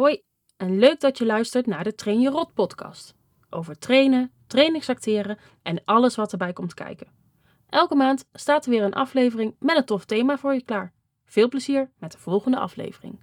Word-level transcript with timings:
Hoi 0.00 0.22
en 0.56 0.78
leuk 0.78 1.00
dat 1.00 1.18
je 1.18 1.26
luistert 1.26 1.66
naar 1.66 1.84
de 1.84 1.94
Train 1.94 2.20
Je 2.20 2.30
Rot 2.30 2.54
podcast. 2.54 3.14
Over 3.50 3.78
trainen, 3.78 4.32
trainingsacteren 4.46 5.38
en 5.62 5.82
alles 5.84 6.16
wat 6.16 6.32
erbij 6.32 6.52
komt 6.52 6.74
kijken. 6.74 7.06
Elke 7.68 7.94
maand 7.94 8.24
staat 8.32 8.64
er 8.64 8.70
weer 8.70 8.82
een 8.82 8.94
aflevering 8.94 9.56
met 9.58 9.76
een 9.76 9.84
tof 9.84 10.04
thema 10.04 10.38
voor 10.38 10.54
je 10.54 10.62
klaar. 10.62 10.92
Veel 11.24 11.48
plezier 11.48 11.90
met 11.98 12.12
de 12.12 12.18
volgende 12.18 12.58
aflevering. 12.58 13.20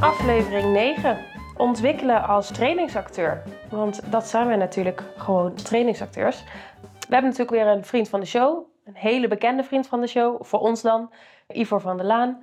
Aflevering 0.00 0.72
9. 0.72 1.24
Ontwikkelen 1.56 2.24
als 2.24 2.52
trainingsacteur. 2.52 3.42
Want 3.70 4.10
dat 4.10 4.26
zijn 4.26 4.48
we 4.48 4.56
natuurlijk 4.56 5.02
gewoon 5.16 5.54
trainingsacteurs. 5.54 6.44
We 6.82 7.14
hebben 7.14 7.30
natuurlijk 7.30 7.50
weer 7.50 7.66
een 7.66 7.84
vriend 7.84 8.08
van 8.08 8.20
de 8.20 8.26
show. 8.26 8.73
Een 8.84 8.94
hele 8.94 9.28
bekende 9.28 9.62
vriend 9.62 9.86
van 9.86 10.00
de 10.00 10.06
show. 10.06 10.44
Voor 10.44 10.60
ons 10.60 10.82
dan. 10.82 11.12
Ivor 11.48 11.80
van 11.80 11.96
der 11.96 12.06
Laan. 12.06 12.42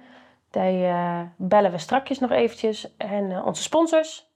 Die 0.50 0.86
eh, 0.86 1.22
bellen 1.38 1.72
we 1.72 1.78
strakjes 1.78 2.20
nog 2.20 2.32
eventjes. 2.32 2.96
En 2.98 3.32
eh, 3.32 3.46
onze 3.46 3.62
sponsors. 3.62 4.30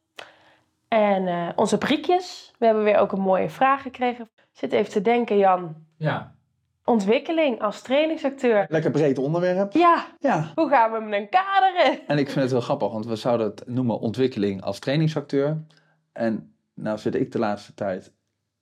En 0.87 1.27
eh, 1.27 1.49
onze 1.55 1.77
briekjes. 1.77 2.51
We 2.59 2.65
hebben 2.65 2.83
weer 2.83 2.97
ook 2.97 3.11
een 3.11 3.21
mooie 3.21 3.49
vraag 3.49 3.81
gekregen. 3.81 4.29
Zit 4.51 4.71
even 4.71 4.91
te 4.91 5.01
denken, 5.01 5.37
Jan. 5.37 5.75
Ja. 5.97 6.33
Ontwikkeling 6.83 7.61
als 7.61 7.81
trainingsacteur. 7.81 8.65
Lekker 8.69 8.91
breed 8.91 9.17
onderwerp. 9.17 9.73
Ja, 9.73 10.05
Ja. 10.19 10.51
hoe 10.55 10.69
gaan 10.69 10.91
we 10.91 10.97
hem 10.97 11.11
dan 11.11 11.29
kaderen? 11.29 11.99
En 12.07 12.17
ik 12.17 12.29
vind 12.29 12.41
het 12.41 12.51
wel 12.51 12.61
grappig, 12.61 12.91
want 12.91 13.05
we 13.05 13.15
zouden 13.15 13.47
het 13.47 13.63
noemen 13.67 13.99
ontwikkeling 13.99 14.61
als 14.61 14.79
trainingsacteur. 14.79 15.63
En 16.13 16.55
nou 16.73 16.97
zit 16.97 17.15
ik 17.15 17.31
de 17.31 17.39
laatste 17.39 17.73
tijd 17.73 18.13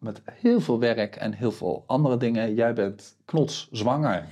met 0.03 0.21
heel 0.33 0.59
veel 0.61 0.79
werk 0.79 1.15
en 1.15 1.33
heel 1.33 1.51
veel 1.51 1.83
andere 1.87 2.17
dingen. 2.17 2.53
Jij 2.53 2.73
bent 2.73 3.17
knotszwanger. 3.25 4.23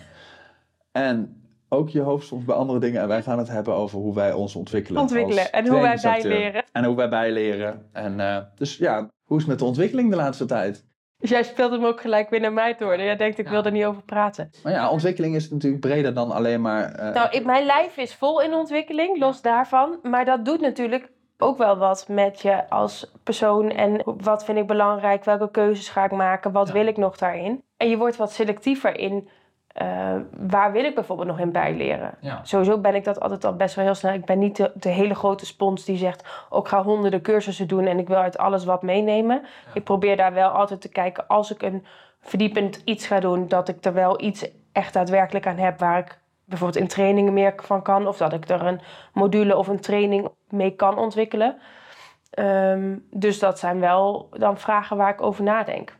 En 0.91 1.41
ook 1.69 1.89
je 1.89 2.01
hoofd 2.01 2.27
soms 2.27 2.45
bij 2.45 2.55
andere 2.55 2.79
dingen. 2.79 3.01
En 3.01 3.07
wij 3.07 3.21
gaan 3.21 3.37
het 3.37 3.47
hebben 3.49 3.73
over 3.75 3.99
hoe 3.99 4.15
wij 4.15 4.33
ons 4.33 4.55
ontwikkelen. 4.55 5.01
Ontwikkelen 5.01 5.39
als 5.43 5.49
en 5.49 5.67
hoe 5.67 5.81
wij 5.81 5.99
bijleren. 6.01 6.63
En 6.71 6.83
hoe 6.83 6.95
wij 6.95 7.09
bijleren. 7.09 7.89
En 7.91 8.19
eh, 8.19 8.37
dus 8.55 8.77
ja, 8.77 9.09
hoe 9.23 9.37
is 9.37 9.43
het 9.43 9.51
met 9.51 9.59
de 9.59 9.65
ontwikkeling 9.65 10.09
de 10.09 10.15
laatste 10.15 10.45
tijd? 10.45 10.89
Dus 11.17 11.29
jij 11.29 11.43
speelt 11.43 11.71
hem 11.71 11.85
ook 11.85 12.01
gelijk 12.01 12.29
weer 12.29 12.39
naar 12.39 12.53
mij 12.53 12.75
door. 12.77 13.01
Jij 13.01 13.15
denkt, 13.15 13.37
ik 13.37 13.47
wil 13.47 13.63
er 13.63 13.71
niet 13.71 13.85
over 13.85 14.03
praten. 14.03 14.49
Maar 14.63 14.73
ja, 14.73 14.89
ontwikkeling 14.89 15.35
is 15.35 15.49
natuurlijk 15.49 15.81
breder 15.81 16.13
dan 16.13 16.31
alleen 16.31 16.61
maar... 16.61 16.91
eh, 16.91 17.13
Nou, 17.13 17.29
ik, 17.31 17.45
mijn 17.45 17.65
lijf 17.65 17.97
is 17.97 18.15
vol 18.15 18.41
in 18.41 18.53
ontwikkeling, 18.53 19.19
los 19.19 19.41
daarvan. 19.41 19.99
Maar 20.01 20.25
dat 20.25 20.45
doet 20.45 20.61
natuurlijk 20.61 21.11
ook 21.41 21.57
wel 21.57 21.77
wat 21.77 22.05
met 22.07 22.41
je 22.41 22.69
als 22.69 23.11
persoon. 23.23 23.69
En 23.69 24.01
wat 24.05 24.45
vind 24.45 24.57
ik 24.57 24.67
belangrijk? 24.67 25.23
Welke 25.23 25.51
keuzes 25.51 25.89
ga 25.89 26.03
ik 26.03 26.11
maken? 26.11 26.51
Wat 26.51 26.67
Ja. 26.67 26.73
wil 26.73 26.87
ik 26.87 26.97
nog 26.97 27.17
daarin? 27.17 27.63
En 27.77 27.89
je 27.89 27.97
wordt 27.97 28.17
wat 28.17 28.31
selectiever 28.31 28.97
in... 28.97 29.29
eh, 29.73 30.15
waar 30.37 30.71
wil 30.71 30.83
ik 30.83 30.95
bijvoorbeeld 30.95 31.27
nog 31.27 31.39
in 31.39 31.51
bijleren? 31.51 32.13
Ja. 32.19 32.39
Sowieso 32.43 32.77
ben 32.77 32.95
ik 32.95 33.03
dat 33.03 33.19
altijd 33.19 33.45
al 33.45 33.55
best 33.55 33.75
wel 33.75 33.85
heel 33.85 33.95
snel. 33.95 34.13
Ik 34.13 34.25
ben 34.25 34.39
niet 34.39 34.55
de, 34.55 34.71
de 34.73 34.89
hele 34.89 35.15
grote 35.15 35.45
spons 35.45 35.85
die 35.85 35.97
zegt... 35.97 36.45
Oh, 36.49 36.59
ik 36.59 36.67
ga 36.67 36.83
honderden 36.83 37.21
cursussen 37.21 37.67
doen 37.67 37.85
en 37.85 37.99
ik 37.99 38.07
wil 38.07 38.17
uit 38.17 38.37
alles 38.37 38.65
wat 38.65 38.81
meenemen. 38.81 39.41
Ik 39.73 39.83
probeer 39.83 40.17
daar 40.17 40.33
wel 40.33 40.49
altijd 40.49 40.81
te 40.81 40.89
kijken 40.89 41.27
als 41.27 41.51
ik 41.51 41.61
een 41.61 41.85
verdiepend 42.21 42.81
iets 42.85 43.07
ga 43.07 43.19
doen... 43.19 43.47
dat 43.47 43.67
ik 43.69 43.85
er 43.85 43.93
wel 43.93 44.21
iets 44.21 44.49
echt 44.71 44.93
daadwerkelijk 44.93 45.47
aan 45.47 45.57
heb... 45.57 45.79
waar 45.79 45.97
ik 45.97 46.19
bijvoorbeeld 46.51 46.83
in 46.83 46.89
trainingen 46.89 47.33
meer 47.33 47.53
van 47.57 47.81
kan... 47.81 48.07
of 48.07 48.17
dat 48.17 48.33
ik 48.33 48.49
er 48.49 48.65
een 48.65 48.81
module 49.13 49.57
of 49.57 49.67
een 49.67 49.79
training 49.79 50.29
mee 50.49 50.75
kan 50.75 50.97
ontwikkelen. 50.97 51.57
Ehm, 52.29 52.97
dus 53.09 53.39
dat 53.39 53.59
zijn 53.59 53.79
wel 53.79 54.29
dan 54.37 54.57
vragen 54.57 54.97
waar 54.97 55.13
ik 55.13 55.21
over 55.21 55.43
nadenk. 55.43 55.95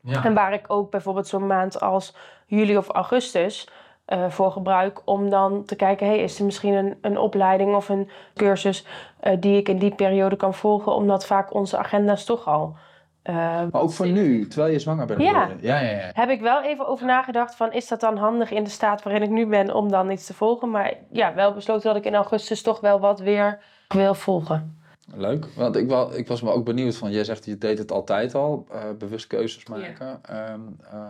Ja. 0.00 0.24
En 0.24 0.34
waar 0.34 0.52
ik 0.52 0.64
ook 0.66 0.90
bijvoorbeeld 0.90 1.26
zo'n 1.26 1.46
maand 1.46 1.80
als 1.80 2.16
juli 2.46 2.76
of 2.76 2.88
augustus 2.88 3.68
eh, 4.04 4.30
voor 4.30 4.52
gebruik 4.52 5.02
om 5.04 5.30
dan 5.30 5.64
te 5.64 5.76
kijken, 5.76 6.06
hey, 6.06 6.18
is 6.18 6.38
er 6.38 6.44
misschien 6.44 6.74
een, 6.74 6.98
een 7.00 7.18
opleiding 7.18 7.74
of 7.74 7.88
een 7.88 8.10
cursus 8.34 8.86
eh, 9.20 9.36
die 9.40 9.56
ik 9.56 9.68
in 9.68 9.78
die 9.78 9.94
periode 9.94 10.36
kan 10.36 10.54
volgen, 10.54 10.94
omdat 10.94 11.26
vaak 11.26 11.54
onze 11.54 11.76
agenda's 11.76 12.24
toch 12.24 12.46
al. 12.46 12.76
Eh, 13.22 13.34
maar 13.70 13.80
ook 13.80 13.92
voor 13.92 14.06
nu, 14.06 14.46
terwijl 14.46 14.72
je 14.72 14.78
zwanger 14.78 15.06
bent. 15.06 15.22
Ja. 15.22 15.48
ja, 15.60 15.80
ja, 15.80 15.90
ja. 15.90 16.10
heb 16.12 16.28
ik 16.28 16.40
wel 16.40 16.62
even 16.62 16.86
over 16.86 17.06
nagedacht 17.06 17.54
van, 17.54 17.72
is 17.72 17.88
dat 17.88 18.00
dan 18.00 18.16
handig 18.16 18.50
in 18.50 18.64
de 18.64 18.70
staat 18.70 19.02
waarin 19.02 19.22
ik 19.22 19.30
nu 19.30 19.46
ben 19.46 19.74
om 19.74 19.90
dan 19.90 20.10
iets 20.10 20.26
te 20.26 20.34
volgen? 20.34 20.70
Maar 20.70 20.94
ja, 21.10 21.34
wel 21.34 21.52
besloten 21.52 21.88
dat 21.88 21.96
ik 21.96 22.04
in 22.04 22.14
augustus 22.14 22.62
toch 22.62 22.80
wel 22.80 23.00
wat 23.00 23.20
weer 23.20 23.58
wil 23.88 24.14
volgen. 24.14 24.80
Leuk, 25.14 25.46
want 25.56 25.76
ik, 25.76 25.90
ik 26.16 26.26
was 26.26 26.42
me 26.42 26.50
ook 26.50 26.64
benieuwd 26.64 26.96
van, 26.96 27.10
jij 27.10 27.24
zegt 27.24 27.44
je 27.44 27.58
deed 27.58 27.78
het 27.78 27.92
altijd 27.92 28.34
al, 28.34 28.66
eh, 28.70 28.82
bewust 28.98 29.26
keuzes 29.26 29.66
maken 29.66 30.20
ehm, 30.22 30.60
eh, 30.90 31.06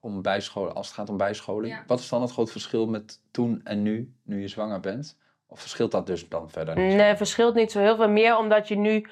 om 0.00 0.22
bijscholen, 0.22 0.74
als 0.74 0.86
het 0.86 0.96
gaat 0.96 1.08
om 1.08 1.16
bijscholing. 1.16 1.74
Ja. 1.74 1.84
Wat 1.86 1.98
is 1.98 2.08
dan 2.08 2.22
het 2.22 2.30
groot 2.30 2.50
verschil 2.50 2.86
met 2.86 3.20
toen 3.30 3.60
en 3.64 3.82
nu, 3.82 4.14
nu 4.22 4.40
je 4.40 4.48
zwanger 4.48 4.80
bent? 4.80 5.18
Of 5.46 5.60
verschilt 5.60 5.90
dat 5.90 6.06
dus 6.06 6.28
dan 6.28 6.50
verder 6.50 6.76
niet? 6.76 6.96
Nee, 6.96 7.16
verschilt 7.16 7.54
niet 7.54 7.72
zo 7.72 7.80
heel 7.80 7.96
veel 7.96 8.08
meer, 8.08 8.36
omdat 8.36 8.68
je 8.68 8.76
nu, 8.76 9.06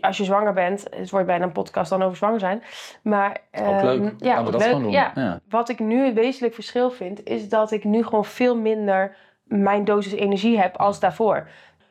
als 0.00 0.16
je 0.16 0.24
zwanger 0.24 0.52
bent, 0.52 0.86
het 0.96 1.10
wordt 1.10 1.26
bijna 1.26 1.44
een 1.44 1.52
podcast 1.52 1.90
dan 1.90 2.02
over 2.02 2.16
zwanger 2.16 2.40
zijn. 2.40 2.62
Maar 3.02 3.30
Ook 3.52 3.60
ehm, 3.64 3.84
leuk, 3.84 4.14
ja, 4.18 4.40
we 4.40 4.46
ook 4.46 4.52
dat 4.52 4.60
leuk, 4.64 4.72
doen. 4.72 4.90
ja. 4.90 5.12
Ja. 5.14 5.40
Wat 5.48 5.68
ik 5.68 5.78
nu 5.78 6.04
het 6.04 6.14
wezenlijk 6.14 6.54
verschil 6.54 6.90
vind, 6.90 7.24
is 7.24 7.48
dat 7.48 7.70
ik 7.70 7.84
nu 7.84 8.04
gewoon 8.04 8.24
veel 8.24 8.56
minder 8.56 9.16
mijn 9.44 9.84
dosis 9.84 10.12
energie 10.12 10.58
heb 10.60 10.76
als 10.76 11.00
daarvoor. 11.00 11.48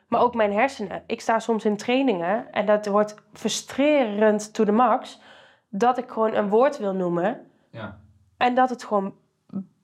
Maar 0.08 0.22
ook 0.22 0.36
mijn 0.36 0.54
hersenen. 0.54 1.04
Ik 1.08 1.22
sta 1.22 1.40
soms 1.40 1.66
in 1.66 1.78
trainingen 1.78 2.52
en 2.52 2.66
dat 2.66 2.86
wordt 2.86 3.16
frustrerend 3.34 4.54
to 4.54 4.64
the 4.64 4.72
max. 4.72 5.22
Dat 5.70 5.98
ik 5.98 6.10
gewoon 6.10 6.34
een 6.36 6.50
woord 6.50 6.78
wil 6.78 6.94
noemen 6.94 7.42
Ja. 7.72 7.98
en 8.38 8.56
dat 8.56 8.70
het 8.70 8.84
gewoon 8.84 9.14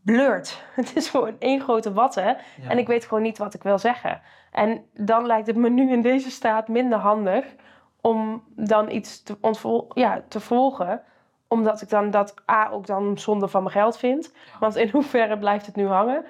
blurt. 0.03 0.63
Het 0.75 0.95
is 0.95 1.09
gewoon 1.09 1.35
één 1.39 1.61
grote 1.61 1.93
watten. 1.93 2.37
En 2.67 2.77
ik 2.77 2.87
weet 2.87 3.05
gewoon 3.05 3.23
niet 3.23 3.37
wat 3.37 3.53
ik 3.53 3.63
wil 3.63 3.77
zeggen. 3.77 4.21
En 4.51 4.85
dan 4.93 5.25
lijkt 5.25 5.47
het 5.47 5.55
me 5.55 5.69
nu 5.69 5.91
in 5.91 6.01
deze 6.01 6.31
staat 6.31 6.67
minder 6.67 6.97
handig 6.99 7.45
om 8.01 8.43
dan 8.55 8.91
iets 8.91 9.23
te, 9.23 9.37
ja, 9.93 10.23
te 10.27 10.39
volgen. 10.39 11.01
Omdat 11.47 11.81
ik 11.81 11.89
dan 11.89 12.11
dat 12.11 12.33
A 12.51 12.69
ook 12.71 12.85
dan 12.85 13.17
zonde 13.17 13.47
van 13.47 13.63
mijn 13.63 13.75
geld 13.75 13.97
vind. 13.97 14.33
Want 14.59 14.75
in 14.75 14.89
hoeverre 14.95 15.37
blijft 15.37 15.65
het 15.65 15.75
nu 15.75 15.87
hangen? 15.87 16.25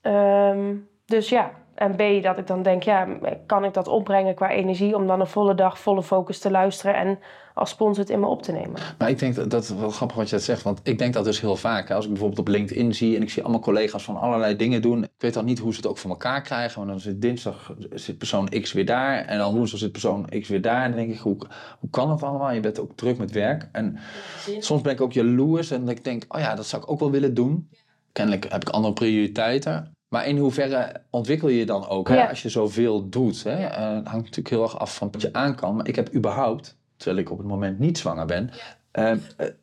Ehm, 0.00 0.76
dus 1.06 1.28
ja. 1.28 1.50
En 1.74 1.96
B, 1.96 2.22
dat 2.22 2.38
ik 2.38 2.46
dan 2.46 2.62
denk, 2.62 2.82
ja, 2.82 3.08
kan 3.46 3.64
ik 3.64 3.74
dat 3.74 3.88
opbrengen 3.88 4.34
qua 4.34 4.50
energie 4.50 4.96
om 4.96 5.06
dan 5.06 5.20
een 5.20 5.26
volle 5.26 5.54
dag, 5.54 5.78
volle 5.78 6.02
focus 6.02 6.38
te 6.38 6.50
luisteren 6.50 6.94
en 6.94 7.18
als 7.54 7.70
sponsor 7.70 8.02
het 8.02 8.12
in 8.12 8.20
me 8.20 8.26
op 8.26 8.42
te 8.42 8.52
nemen? 8.52 8.80
Maar 8.98 9.08
ik 9.10 9.18
denk 9.18 9.34
dat, 9.34 9.50
dat 9.50 9.62
is 9.62 9.74
wel 9.74 9.90
grappig 9.90 10.16
wat 10.16 10.28
je 10.28 10.34
dat 10.36 10.44
zegt, 10.44 10.62
want 10.62 10.80
ik 10.82 10.98
denk 10.98 11.14
dat 11.14 11.24
dus 11.24 11.40
heel 11.40 11.56
vaak. 11.56 11.88
hè, 11.88 11.94
Als 11.94 12.04
ik 12.04 12.10
bijvoorbeeld 12.10 12.40
op 12.40 12.48
LinkedIn 12.48 12.94
zie 12.94 13.16
en 13.16 13.22
ik 13.22 13.30
zie 13.30 13.42
allemaal 13.42 13.60
collega's 13.60 14.04
van 14.04 14.16
allerlei 14.16 14.56
dingen 14.56 14.82
doen. 14.82 15.02
Ik 15.02 15.10
weet 15.18 15.34
dan 15.34 15.44
niet 15.44 15.58
hoe 15.58 15.70
ze 15.70 15.76
het 15.76 15.86
ook 15.86 15.98
voor 15.98 16.10
elkaar 16.10 16.42
krijgen, 16.42 16.76
want 16.76 16.90
dan 16.90 17.00
zit 17.00 17.22
dinsdag 17.22 17.74
zit 17.90 18.18
persoon 18.18 18.48
X 18.48 18.72
weer 18.72 18.86
daar 18.86 19.24
en 19.24 19.38
dan 19.38 19.54
woensdag 19.54 19.80
zit 19.80 19.92
persoon 19.92 20.28
X 20.40 20.48
weer 20.48 20.62
daar. 20.62 20.82
En 20.82 20.90
dan 20.90 21.00
denk 21.00 21.12
ik, 21.12 21.18
hoe, 21.18 21.36
hoe 21.78 21.90
kan 21.90 22.08
dat 22.08 22.22
allemaal? 22.22 22.52
Je 22.52 22.60
bent 22.60 22.80
ook 22.80 22.96
druk 22.96 23.18
met 23.18 23.30
werk. 23.30 23.68
En 23.72 23.98
soms 24.58 24.82
ben 24.82 24.92
ik 24.92 25.00
ook 25.00 25.12
jaloers 25.12 25.70
en 25.70 25.88
ik 25.88 26.04
denk, 26.04 26.24
oh 26.28 26.40
ja, 26.40 26.54
dat 26.54 26.66
zou 26.66 26.82
ik 26.82 26.90
ook 26.90 27.00
wel 27.00 27.10
willen 27.10 27.34
doen. 27.34 27.68
Kennelijk 28.12 28.52
heb 28.52 28.62
ik 28.62 28.68
andere 28.68 28.94
prioriteiten. 28.94 29.92
Maar 30.14 30.26
in 30.26 30.38
hoeverre 30.38 30.92
ontwikkel 31.10 31.48
je 31.48 31.58
je 31.58 31.66
dan 31.66 31.88
ook 31.88 32.08
hè, 32.08 32.14
Ja. 32.14 32.28
als 32.28 32.42
je 32.42 32.48
zoveel 32.48 33.08
doet? 33.08 33.44
Hè? 33.44 33.50
Eh, 33.50 33.94
het 33.94 34.06
hangt 34.08 34.24
natuurlijk 34.24 34.48
heel 34.48 34.62
erg 34.62 34.78
af 34.78 34.94
van 34.94 35.08
wat 35.10 35.20
je 35.20 35.32
aan 35.32 35.54
kan. 35.54 35.76
Maar 35.76 35.88
ik 35.88 35.96
heb 35.96 36.14
überhaupt, 36.14 36.76
terwijl 36.96 37.18
ik 37.18 37.30
op 37.30 37.38
het 37.38 37.46
moment 37.46 37.78
niet 37.78 37.98
zwanger 37.98 38.26
ben, 38.26 38.50
eh, 38.90 39.10
eh, 39.10 39.18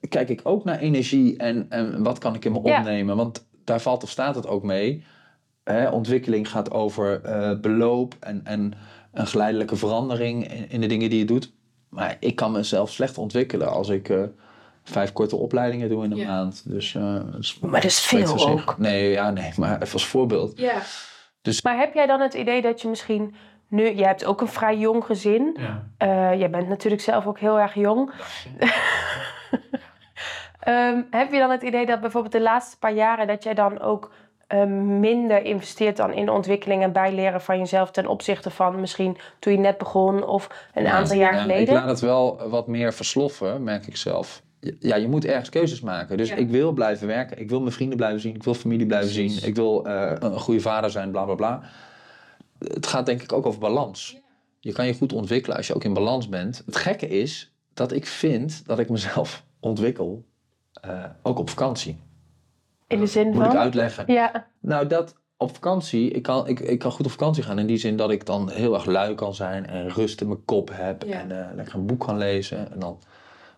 kijk 0.09 0.29
ik 0.29 0.41
ook 0.43 0.63
naar 0.63 0.79
energie 0.79 1.37
en, 1.37 1.65
en 1.69 2.03
wat 2.03 2.17
kan 2.17 2.35
ik 2.35 2.45
in 2.45 2.51
me 2.51 2.57
opnemen. 2.57 3.15
Want 3.15 3.47
daar 3.63 3.81
valt 3.81 4.03
of 4.03 4.09
staat 4.09 4.35
het 4.35 4.47
ook 4.47 4.63
mee. 4.63 5.03
Hè, 5.63 5.89
ontwikkeling 5.89 6.49
gaat 6.49 6.71
over 6.71 7.21
eh, 7.21 7.59
beloop 7.59 8.15
en, 8.19 8.41
en 8.43 8.73
een 9.13 9.27
geleidelijke 9.27 9.75
verandering 9.75 10.51
in, 10.53 10.69
in 10.69 10.81
de 10.81 10.87
dingen 10.87 11.09
die 11.09 11.19
je 11.19 11.25
doet. 11.25 11.53
Maar 11.89 12.17
ik 12.19 12.35
kan 12.35 12.51
mezelf 12.51 12.91
slecht 12.91 13.17
ontwikkelen 13.17 13.71
als 13.71 13.89
ik 13.89 14.13
vijf 14.83 15.13
korte 15.13 15.35
opleidingen 15.35 15.89
doe 15.89 16.03
in 16.03 16.11
een 16.11 16.17
Ja. 16.17 16.27
maand. 16.27 16.63
Dus, 16.69 16.95
eh, 16.95 17.01
Maar 17.61 17.81
dat 17.81 17.83
is 17.83 17.99
veel 17.99 18.49
ook. 18.49 18.77
Nee, 18.77 19.11
ja, 19.11 19.31
nee, 19.31 19.51
maar 19.57 19.81
even 19.81 19.93
als 19.93 20.05
voorbeeld. 20.07 20.57
Ja. 20.59 20.73
Dus- 21.41 21.61
Maar 21.61 21.77
heb 21.77 21.93
jij 21.93 22.05
dan 22.05 22.19
het 22.21 22.33
idee 22.33 22.61
dat 22.61 22.81
je 22.81 22.87
misschien 22.87 23.35
nu, 23.67 23.93
jij 23.93 24.07
hebt 24.07 24.25
ook 24.25 24.41
een 24.41 24.47
vrij 24.47 24.77
jong 24.77 25.05
gezin. 25.05 25.57
Ja. 25.59 25.87
Eh, 25.97 26.39
jij 26.39 26.49
bent 26.49 26.67
natuurlijk 26.67 27.01
zelf 27.01 27.25
ook 27.27 27.39
heel 27.39 27.59
erg 27.59 27.73
jong. 27.73 28.11
Ehm, 30.59 31.01
heb 31.11 31.31
je 31.31 31.39
dan 31.39 31.49
het 31.51 31.61
idee 31.61 31.85
dat 31.85 32.01
bijvoorbeeld 32.01 32.33
de 32.33 32.41
laatste 32.41 32.77
paar 32.77 32.93
jaren 32.93 33.27
dat 33.27 33.43
jij 33.43 33.53
dan 33.53 33.79
ook 33.79 34.11
eh, 34.47 34.63
minder 34.99 35.43
investeert 35.43 35.97
dan 35.97 36.13
in 36.13 36.25
de 36.25 36.31
ontwikkeling 36.31 36.83
en 36.83 36.91
bijleren 36.91 37.41
van 37.41 37.57
jezelf 37.57 37.91
ten 37.91 38.07
opzichte 38.07 38.49
van 38.49 38.79
misschien 38.79 39.17
toen 39.39 39.53
je 39.53 39.59
net 39.59 39.77
begon 39.77 40.25
of 40.25 40.67
een 40.73 40.83
Ja, 40.83 40.91
aantal 40.91 41.17
jaar 41.17 41.33
ja, 41.33 41.41
geleden? 41.41 41.61
Ik 41.75 41.81
laat 41.81 41.89
het 41.89 41.99
wel 41.99 42.49
wat 42.49 42.67
meer 42.67 42.93
versloffen, 42.93 43.63
merk 43.63 43.87
ik 43.87 43.97
zelf. 43.97 44.41
Ja, 44.79 44.95
je 44.95 45.07
moet 45.07 45.25
ergens 45.25 45.49
keuzes 45.49 45.81
maken. 45.81 46.17
Dus 46.17 46.29
Ja. 46.29 46.35
ik 46.35 46.49
wil 46.49 46.71
blijven 46.71 47.07
werken. 47.07 47.39
Ik 47.39 47.49
wil 47.49 47.59
mijn 47.59 47.71
vrienden 47.71 47.97
blijven 47.97 48.19
zien. 48.19 48.35
Ik 48.35 48.43
wil 48.43 48.53
familie 48.53 48.85
blijven 48.85 49.11
Precies. 49.13 49.39
zien. 49.39 49.47
Ik 49.49 49.55
wil 49.55 49.85
eh, 49.85 50.15
een 50.19 50.39
goede 50.39 50.59
vader 50.61 50.89
zijn, 50.91 51.11
bla 51.11 51.23
bla 51.25 51.35
bla. 51.35 51.61
Het 52.59 52.87
gaat 52.87 53.05
denk 53.05 53.21
ik 53.21 53.33
ook 53.33 53.45
over 53.45 53.59
balans. 53.59 54.17
Je 54.59 54.71
kan 54.71 54.85
je 54.87 54.93
goed 54.93 55.13
ontwikkelen 55.13 55.57
als 55.57 55.67
je 55.67 55.75
ook 55.75 55.83
in 55.83 55.93
balans 55.93 56.29
bent. 56.29 56.61
Het 56.65 56.75
gekke 56.75 57.07
is 57.07 57.53
dat 57.73 57.91
ik 57.91 58.05
vind 58.05 58.63
dat 58.65 58.79
ik 58.79 58.89
mezelf 58.89 59.43
ontwikkel, 59.59 60.25
eh, 60.81 61.03
ook 61.21 61.39
op 61.39 61.49
vakantie. 61.49 61.99
In 62.87 62.99
de 62.99 63.05
zin 63.07 63.27
Moet 63.27 63.35
van? 63.35 63.45
ik 63.51 63.57
uitleggen? 63.57 64.03
Ja, 64.13 64.47
Nou, 64.59 64.87
dat 64.87 65.15
op 65.37 65.53
vakantie, 65.53 66.09
ik 66.11 66.21
kan, 66.23 66.47
ik, 66.47 66.59
ik 66.59 66.79
kan 66.79 66.91
goed 66.91 67.05
op 67.05 67.11
vakantie 67.11 67.43
gaan 67.43 67.59
in 67.59 67.65
die 67.67 67.77
zin 67.77 67.95
dat 67.97 68.11
ik 68.11 68.25
dan 68.25 68.49
heel 68.49 68.73
erg 68.73 68.85
lui 68.85 69.15
kan 69.15 69.35
zijn 69.35 69.65
en 69.67 69.89
rust 69.89 70.21
in 70.21 70.27
mijn 70.27 70.45
kop 70.45 70.69
heb 70.73 71.03
Ja. 71.03 71.19
en 71.19 71.31
eh, 71.49 71.55
lekker 71.55 71.75
een 71.75 71.85
boek 71.85 71.99
kan 71.99 72.17
lezen. 72.17 72.71
En 72.71 72.79
dan 72.79 72.99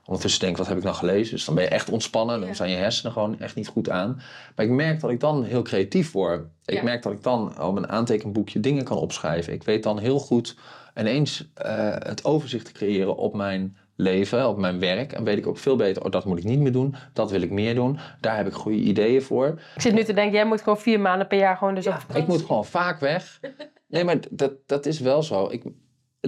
ondertussen 0.05 0.41
denk, 0.41 0.57
wat 0.57 0.67
heb 0.67 0.77
ik 0.77 0.83
nou 0.83 0.95
gelezen? 0.95 1.35
Dus 1.35 1.45
dan 1.45 1.55
ben 1.55 1.63
je 1.63 1.69
echt 1.69 1.89
ontspannen, 1.89 2.39
dan 2.39 2.47
Ja. 2.49 2.53
zijn 2.55 2.69
je 2.69 2.75
hersenen 2.75 3.11
gewoon 3.11 3.39
echt 3.39 3.55
niet 3.55 3.67
goed 3.67 3.89
aan. 3.89 4.21
Maar 4.55 4.65
ik 4.65 4.71
merk 4.71 4.99
dat 4.99 5.09
ik 5.09 5.19
dan 5.19 5.43
heel 5.43 5.61
creatief 5.61 6.11
word. 6.11 6.45
Ik 6.65 6.73
Ja. 6.75 6.83
merk 6.83 7.03
dat 7.03 7.11
ik 7.13 7.23
dan 7.23 7.61
op 7.61 7.75
een 7.77 7.89
aantekenboekje 7.89 8.59
dingen 8.59 8.83
kan 8.83 8.97
opschrijven. 8.97 9.53
Ik 9.53 9.63
weet 9.63 9.83
dan 9.83 9.99
heel 9.99 10.19
goed 10.19 10.55
ineens 10.97 11.49
eh, 11.53 11.89
het 11.99 12.25
overzicht 12.25 12.65
te 12.65 12.71
creëren 12.71 13.15
op 13.15 13.35
mijn 13.35 13.77
leven, 13.95 14.47
op 14.49 14.57
mijn 14.57 14.79
werk. 14.79 15.11
En 15.13 15.23
weet 15.23 15.37
ik 15.37 15.47
ook 15.47 15.57
veel 15.57 15.75
beter, 15.75 16.03
oh, 16.03 16.11
dat 16.11 16.25
moet 16.25 16.37
ik 16.37 16.43
niet 16.43 16.59
meer 16.59 16.71
doen, 16.71 16.95
dat 17.13 17.31
wil 17.31 17.41
ik 17.41 17.51
meer 17.51 17.75
doen. 17.75 17.99
Daar 18.21 18.37
heb 18.37 18.47
ik 18.47 18.53
goede 18.53 18.77
ideeën 18.77 19.21
voor. 19.21 19.47
ik 19.75 19.81
zit 19.81 19.93
nu 19.93 20.03
te 20.03 20.13
denken, 20.13 20.33
jij 20.33 20.45
moet 20.45 20.61
gewoon 20.61 20.79
vier 20.79 20.99
maanden 20.99 21.27
per 21.27 21.37
jaar 21.37 21.57
gewoon 21.57 21.75
dus 21.75 21.87
op 21.87 21.95
Ik 22.13 22.27
moet 22.27 22.41
gewoon 22.41 22.65
vaak 22.65 22.99
weg. 22.99 23.39
Nee, 23.87 24.03
maar 24.03 24.17
dat, 24.29 24.53
dat 24.65 24.85
is 24.85 24.99
wel 24.99 25.23
zo. 25.23 25.47
Ik, 25.51 25.63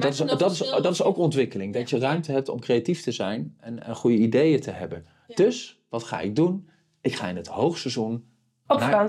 dat, 0.02 0.14
is, 0.14 0.18
dat, 0.18 0.52
is, 0.52 0.58
dat 0.58 0.92
is 0.92 1.04
ook 1.04 1.18
ontwikkeling. 1.18 1.74
Dat 1.74 1.90
je 1.90 2.00
ruimte 2.00 2.32
hebt 2.32 2.50
om 2.50 2.60
creatief 2.60 3.02
te 3.04 3.12
zijn 3.12 3.56
en, 3.60 3.84
en 3.84 3.96
goede 3.96 4.18
ideeën 4.18 4.62
te 4.62 4.72
hebben. 4.72 5.06
Dus, 5.36 5.80
wat 5.90 6.04
ga 6.04 6.20
ik 6.20 6.36
doen? 6.36 6.70
Ik 7.02 7.16
ga 7.16 7.28
in 7.28 7.36
het 7.36 7.48
hoogseizoen 7.48 8.26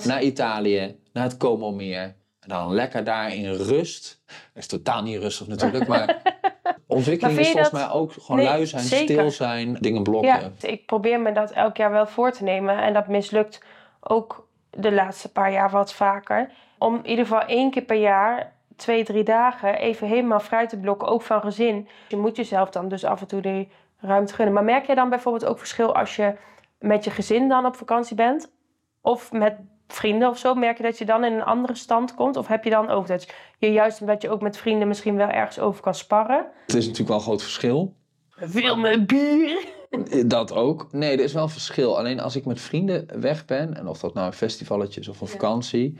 naar, 0.05 0.23
Italië, 0.23 0.97
naar 1.12 1.25
het 1.25 1.37
Como-meer. 1.37 2.03
En 2.41 2.49
dan 2.49 2.73
lekker 2.75 3.05
daar 3.05 3.35
in 3.35 3.53
rust. 3.53 4.23
Dat 4.27 4.37
is 4.62 4.67
totaal 4.67 5.03
niet 5.03 5.19
rustig 5.19 5.47
natuurlijk, 5.47 5.87
maar... 5.87 6.15
Ontwikkeling 6.88 7.37
Maar 7.37 7.44
is 7.47 7.50
volgens 7.53 7.71
dat- 7.71 7.81
mij 7.81 7.91
ook 7.91 8.12
gewoon 8.12 8.37
Nee, 8.37 8.47
lui 8.47 8.67
zijn, 8.67 8.83
zeker. 8.83 9.15
stil 9.15 9.31
zijn, 9.31 9.75
dingen 9.81 10.03
blokken. 10.03 10.31
Ja, 10.31 10.69
ik 10.69 10.87
probeer 10.87 11.21
me 11.21 11.33
dat 11.33 11.50
elk 11.50 11.77
jaar 11.77 11.91
wel 11.91 12.06
voor 12.06 12.33
te 12.33 12.43
nemen. 12.43 12.79
En 12.83 12.93
dat 12.93 13.09
mislukt 13.09 13.62
ook 14.00 14.49
de 14.71 14.93
laatste 14.93 15.33
paar 15.33 15.53
jaar 15.53 15.71
wat 15.71 15.93
vaker. 15.93 16.50
Om 16.79 16.94
in 16.94 17.06
ieder 17.11 17.25
geval 17.25 17.43
één 17.43 17.71
keer 17.71 17.83
per 17.83 17.97
jaar, 18.00 18.53
twee, 18.76 19.05
drie 19.05 19.25
dagen, 19.25 19.75
even 19.78 20.06
helemaal 20.08 20.40
vrij 20.40 20.67
te 20.67 20.78
blokken, 20.78 21.08
ook 21.08 21.23
van 21.23 21.40
gezin. 21.40 21.88
Je 22.08 22.17
moet 22.17 22.37
jezelf 22.37 22.70
dan 22.70 22.88
dus 22.88 23.05
af 23.05 23.20
en 23.20 23.26
toe 23.26 23.40
die 23.40 23.69
ruimte 24.00 24.34
gunnen. 24.34 24.55
Maar 24.55 24.64
merk 24.64 24.87
je 24.87 24.94
dan 24.94 25.08
bijvoorbeeld 25.08 25.44
ook 25.44 25.58
verschil 25.58 25.94
als 25.94 26.17
je 26.17 26.34
met 26.78 27.05
je 27.05 27.11
gezin 27.11 27.49
dan 27.49 27.67
op 27.67 27.76
vakantie 27.76 28.17
bent? 28.17 28.50
Of 29.00 29.32
met 29.32 29.55
vrienden 29.88 30.28
of 30.28 30.38
zo? 30.38 30.55
Merk 30.55 30.76
je 30.76 30.82
dat 30.82 30.99
je 30.99 31.05
dan 31.05 31.25
in 31.25 31.32
een 31.32 31.44
andere 31.44 31.75
stand 31.75 32.14
komt? 32.14 32.37
Of 32.37 32.46
heb 32.46 32.64
je 32.64 32.70
dan 32.70 32.88
ook 32.88 33.06
dat 33.06 33.32
je 33.58 33.73
juist 33.73 34.00
omdat 34.00 34.23
je 34.23 34.31
ook 34.31 34.40
met 34.40 34.56
vrienden 34.56 34.88
misschien 34.88 35.17
wel 35.17 35.28
ergens 35.28 35.58
over 35.58 35.82
kan 35.82 35.94
sparren? 35.94 36.46
Het 36.67 36.75
is 36.75 36.82
natuurlijk 36.82 37.08
wel 37.08 37.17
een 37.17 37.23
groot 37.23 37.43
verschil. 37.43 37.94
Veel 38.31 38.76
met 38.76 39.06
bier. 39.06 39.64
Dat 40.26 40.52
ook. 40.52 40.88
Nee, 40.93 41.12
er 41.17 41.25
is 41.25 41.32
wel 41.32 41.43
een 41.43 41.49
verschil. 41.49 41.99
Alleen 41.99 42.20
als 42.20 42.37
ik 42.37 42.44
met 42.44 42.61
vrienden 42.61 43.20
weg 43.20 43.44
ben, 43.44 43.76
en 43.76 43.87
of 43.87 43.99
dat 44.00 44.14
nou 44.14 44.26
een 44.26 44.32
festivalletje 44.32 45.00
is 45.00 45.08
of 45.08 45.20
een 45.20 45.26
Ja. 45.26 45.32
vakantie, 45.32 45.99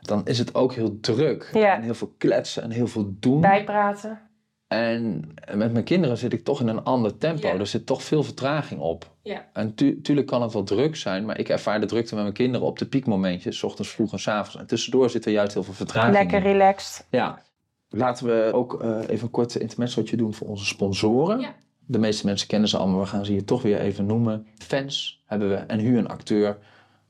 dan 0.00 0.26
is 0.26 0.38
het 0.38 0.54
ook 0.54 0.72
heel 0.74 1.00
druk. 1.00 1.50
Ja. 1.52 1.76
En 1.76 1.82
heel 1.82 1.94
veel 1.94 2.14
kletsen 2.18 2.62
en 2.62 2.70
heel 2.70 2.86
veel 2.86 3.14
doen. 3.20 3.40
Bijpraten. 3.40 4.20
En 4.68 5.34
met 5.54 5.72
mijn 5.72 5.84
kinderen 5.84 6.16
zit 6.18 6.32
ik 6.32 6.44
toch 6.44 6.60
in 6.60 6.68
een 6.68 6.82
ander 6.84 7.18
tempo. 7.18 7.46
Ja. 7.48 7.58
Er 7.58 7.66
zit 7.66 7.86
toch 7.86 8.02
veel 8.02 8.22
vertraging 8.22 8.80
op. 8.80 9.10
Ja. 9.22 9.46
En 9.52 9.74
tu 9.74 10.00
tuurlijk 10.00 10.26
kan 10.26 10.42
het 10.42 10.52
wel 10.52 10.62
druk 10.62 10.96
zijn, 10.96 11.24
maar 11.24 11.38
ik 11.38 11.48
ervaar 11.48 11.80
de 11.80 11.86
drukte 11.86 12.14
met 12.14 12.22
mijn 12.22 12.34
kinderen 12.34 12.66
op 12.66 12.78
de 12.78 12.86
piekmomentjes, 12.86 13.58
's 13.58 13.62
ochtends 13.62 13.90
vroeg 13.90 14.12
en 14.12 14.18
's 14.18 14.28
avonds. 14.28 14.56
En 14.56 14.66
tussendoor 14.66 15.10
zit 15.10 15.24
er 15.24 15.32
juist 15.32 15.54
heel 15.54 15.62
veel 15.62 15.74
vertraging 15.74 16.12
Lekker 16.14 16.38
in. 16.38 16.52
relaxed. 16.52 17.06
Ja. 17.10 17.42
Laten 17.88 18.26
we 18.26 18.50
ook 18.52 18.82
eh, 18.82 18.98
even 19.08 19.24
een 19.24 19.30
kort 19.30 19.54
intermezzootje 19.54 20.16
doen 20.16 20.34
voor 20.34 20.48
onze 20.48 20.64
sponsoren. 20.64 21.40
Ja. 21.40 21.54
De 21.86 21.98
meeste 21.98 22.26
mensen 22.26 22.48
kennen 22.48 22.68
ze 22.68 22.76
allemaal, 22.76 23.00
we 23.00 23.06
gaan 23.06 23.24
ze 23.24 23.32
hier 23.32 23.44
toch 23.44 23.62
weer 23.62 23.80
even 23.80 24.06
noemen. 24.06 24.46
Fans 24.58 25.22
hebben 25.26 25.48
we 25.48 25.54
en 25.54 25.78
Hu 25.78 25.98
een 25.98 26.08
acteur. 26.08 26.58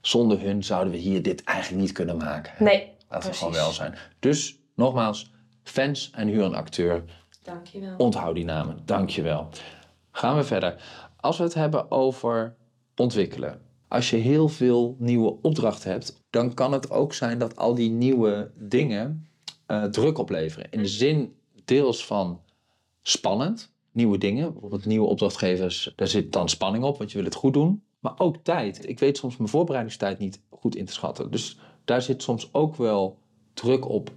Zonder 0.07 0.41
hun 0.41 0.65
zouden 0.65 0.93
we 0.93 0.99
hier 0.99 1.23
dit 1.23 1.45
eigenlijk 1.45 1.83
niet 1.83 1.93
kunnen 1.93 2.17
maken. 2.17 2.65
Nee, 2.65 2.95
Laten 3.09 3.31
we 3.31 3.37
gewoon 3.37 3.53
wel 3.53 3.71
zijn. 3.71 3.95
Dus 4.19 4.59
nogmaals, 4.75 5.31
fans 5.63 6.11
en 6.15 6.29
Hu 6.29 6.43
een 6.43 6.55
acteur. 6.55 7.05
Dankjewel. 7.43 7.95
Onthoud 7.97 8.35
die 8.35 8.45
namen. 8.45 8.79
Dankjewel. 8.85 9.49
Gaan 10.11 10.37
we 10.37 10.45
verder. 10.45 10.83
Als 11.17 11.39
we 11.39 11.43
het 11.43 11.55
hebben 11.55 11.91
over 11.91 12.57
ontwikkelen. 12.97 13.61
Als 13.89 14.11
je 14.11 14.17
heel 14.17 14.49
veel 14.49 14.97
nieuwe 14.99 15.37
opdrachten 15.43 15.91
hebt, 15.91 16.23
dan 16.31 16.55
kan 16.55 16.73
het 16.73 16.91
ook 16.91 17.15
zijn 17.15 17.39
dat 17.39 17.57
al 17.57 17.75
die 17.75 17.91
nieuwe 17.91 18.51
dingen 18.55 19.29
eh, 19.67 19.85
druk 19.85 20.19
opleveren. 20.19 20.71
In 20.71 20.83
de 20.83 20.89
zin 20.89 21.37
deels 21.65 22.07
van 22.07 22.41
spannend, 23.03 23.73
nieuwe 23.93 24.19
dingen. 24.19 24.53
Bijvoorbeeld 24.53 24.85
nieuwe 24.85 25.07
opdrachtgevers, 25.07 25.93
daar 25.97 26.09
zit 26.09 26.33
dan 26.33 26.49
spanning 26.49 26.85
op, 26.85 26.99
want 26.99 27.11
je 27.11 27.17
wil 27.17 27.27
het 27.27 27.35
goed 27.35 27.53
doen. 27.53 27.83
Maar 28.07 28.27
ook 28.27 28.37
tijd. 28.43 28.89
Ik 28.89 28.99
weet 28.99 29.17
soms 29.17 29.37
mijn 29.37 29.49
voorbereidingstijd 29.49 30.19
niet 30.19 30.41
goed 30.51 30.77
in 30.77 30.85
te 30.85 30.93
schatten. 30.93 31.31
Dus 31.31 31.59
daar 31.85 32.03
zit 32.03 32.23
soms 32.23 32.49
ook 32.53 32.77
wel 32.77 33.19
druk 33.55 33.89
op, 33.89 34.11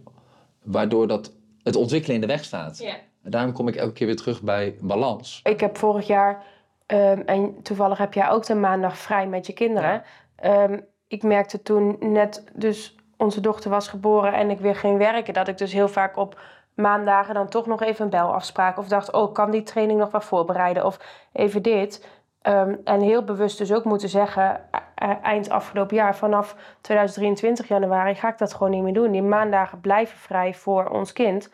waardoor 0.63 1.07
dat 1.07 1.33
het 1.63 1.75
ontwikkelen 1.75 2.15
in 2.15 2.21
de 2.21 2.27
weg 2.27 2.43
staat. 2.43 2.77
Ja. 2.77 2.95
En 3.23 3.31
daarom 3.31 3.53
kom 3.53 3.67
ik 3.67 3.75
elke 3.75 3.93
keer 3.93 4.07
weer 4.07 4.15
terug 4.15 4.41
bij 4.41 4.75
balans. 4.81 5.39
Ik 5.43 5.59
heb 5.59 5.77
vorig 5.77 6.07
jaar, 6.07 6.43
ehm, 6.85 7.21
en 7.25 7.61
toevallig 7.61 7.97
heb 7.97 8.13
jij 8.13 8.29
ook 8.29 8.45
de 8.45 8.55
maandag 8.55 8.97
vrij 8.97 9.27
met 9.27 9.47
je 9.47 9.53
kinderen. 9.53 10.03
Ehm, 10.35 10.79
ik 11.07 11.23
merkte 11.23 11.61
toen 11.61 11.97
net, 11.99 12.43
dus 12.53 12.95
onze 13.17 13.41
dochter 13.41 13.69
was 13.69 13.87
geboren 13.87 14.33
en 14.33 14.49
ik 14.49 14.59
weer 14.59 14.75
ging 14.75 14.97
werken, 14.97 15.33
dat 15.33 15.47
ik 15.47 15.57
dus 15.57 15.73
heel 15.73 15.87
vaak 15.87 16.17
op 16.17 16.39
maandagen 16.73 17.33
dan 17.33 17.49
toch 17.49 17.65
nog 17.65 17.81
even 17.81 18.03
een 18.03 18.09
belafspraak 18.09 18.77
of 18.77 18.87
dacht, 18.87 19.11
oh, 19.11 19.33
kan 19.33 19.51
die 19.51 19.63
training 19.63 19.99
nog 19.99 20.11
wel 20.11 20.21
voorbereiden 20.21 20.85
of 20.85 20.99
even 21.33 21.61
dit. 21.61 22.07
Ehm, 22.41 22.75
en 22.83 23.01
heel 23.01 23.23
bewust 23.23 23.57
dus 23.57 23.73
ook 23.73 23.83
moeten 23.83 24.09
zeggen, 24.09 24.61
e- 24.71 25.05
e- 25.05 25.19
eind 25.21 25.49
afgelopen 25.49 25.95
jaar, 25.95 26.15
vanaf 26.15 26.55
2023 26.81 27.67
januari 27.67 28.15
ga 28.15 28.29
ik 28.29 28.37
dat 28.37 28.53
gewoon 28.53 28.71
niet 28.71 28.83
meer 28.83 28.93
doen. 28.93 29.11
Die 29.11 29.21
maandagen 29.21 29.79
blijven 29.79 30.17
vrij 30.17 30.53
voor 30.53 30.89
ons 30.89 31.13
kind. 31.13 31.51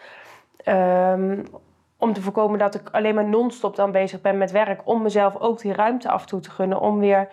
Ehm, 0.57 1.43
om 1.97 2.13
te 2.13 2.21
voorkomen 2.21 2.59
dat 2.59 2.75
ik 2.75 2.89
alleen 2.91 3.15
maar 3.15 3.29
non-stop 3.29 3.75
dan 3.75 3.91
bezig 3.91 4.21
ben 4.21 4.37
met 4.37 4.51
werk. 4.51 4.81
Om 4.83 5.01
mezelf 5.01 5.35
ook 5.35 5.59
die 5.59 5.73
ruimte 5.73 6.09
af 6.09 6.25
toe 6.25 6.39
te 6.39 6.51
gunnen. 6.51 6.79
Om 6.79 6.99
weer 6.99 7.27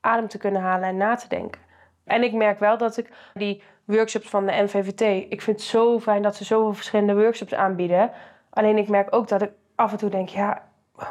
adem 0.00 0.28
te 0.28 0.38
kunnen 0.38 0.62
halen 0.62 0.88
en 0.88 0.96
na 0.96 1.14
te 1.14 1.28
denken. 1.28 1.60
En 2.04 2.22
ik 2.22 2.32
merk 2.32 2.58
wel 2.58 2.78
dat 2.78 2.96
ik 2.96 3.12
die 3.34 3.62
workshops 3.84 4.28
van 4.28 4.46
de 4.46 4.52
NVVT... 4.52 5.00
Ik 5.32 5.42
vind 5.42 5.56
het 5.56 5.66
zo 5.66 6.00
fijn 6.00 6.22
dat 6.22 6.36
ze 6.36 6.44
zoveel 6.44 6.74
verschillende 6.74 7.14
workshops 7.14 7.54
aanbieden. 7.54 8.10
Alleen 8.50 8.78
ik 8.78 8.88
merk 8.88 9.14
ook 9.14 9.28
dat 9.28 9.42
ik 9.42 9.50
af 9.74 9.92
en 9.92 9.98
toe 9.98 10.10
denk... 10.10 10.28
Ja, 10.28 10.62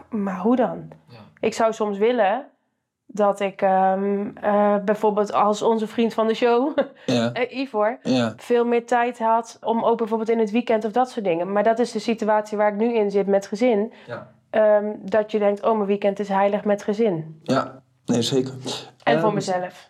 maar 0.09 0.37
hoe 0.37 0.55
dan? 0.55 0.91
Ik 1.43 1.53
zou 1.53 1.73
soms 1.73 1.97
willen 1.97 2.45
dat 3.05 3.39
ik 3.39 3.61
ehm, 3.61 4.29
eh, 4.35 4.77
bijvoorbeeld 4.85 5.33
als 5.33 5.61
onze 5.61 5.87
vriend 5.87 6.13
van 6.13 6.27
de 6.27 6.33
show... 6.33 6.77
Ja, 7.05 7.31
eh, 7.33 7.57
Ivor 7.57 7.99
ja. 8.03 8.33
veel 8.37 8.65
meer 8.65 8.85
tijd 8.85 9.19
had 9.19 9.57
om 9.61 9.83
ook 9.83 9.97
bijvoorbeeld 9.97 10.29
in 10.29 10.39
het 10.39 10.51
weekend 10.51 10.85
of 10.85 10.91
dat 10.91 11.09
soort 11.09 11.25
dingen. 11.25 11.51
Maar 11.51 11.63
dat 11.63 11.79
is 11.79 11.91
de 11.91 11.99
situatie 11.99 12.57
waar 12.57 12.71
ik 12.73 12.79
nu 12.79 12.95
in 12.95 13.11
zit 13.11 13.27
met 13.27 13.47
gezin. 13.47 13.93
Ja. 14.07 14.33
Ehm, 14.49 14.91
dat 15.01 15.31
je 15.31 15.39
denkt, 15.39 15.63
oh, 15.63 15.73
mijn 15.75 15.85
weekend 15.87 16.19
is 16.19 16.27
heilig 16.29 16.63
met 16.63 16.83
gezin. 16.83 17.39
ja. 17.43 17.81
Nee, 18.05 18.21
zeker. 18.21 18.53
En 19.03 19.15
voor 19.19 19.25
Ehm, 19.27 19.33
mezelf. 19.33 19.89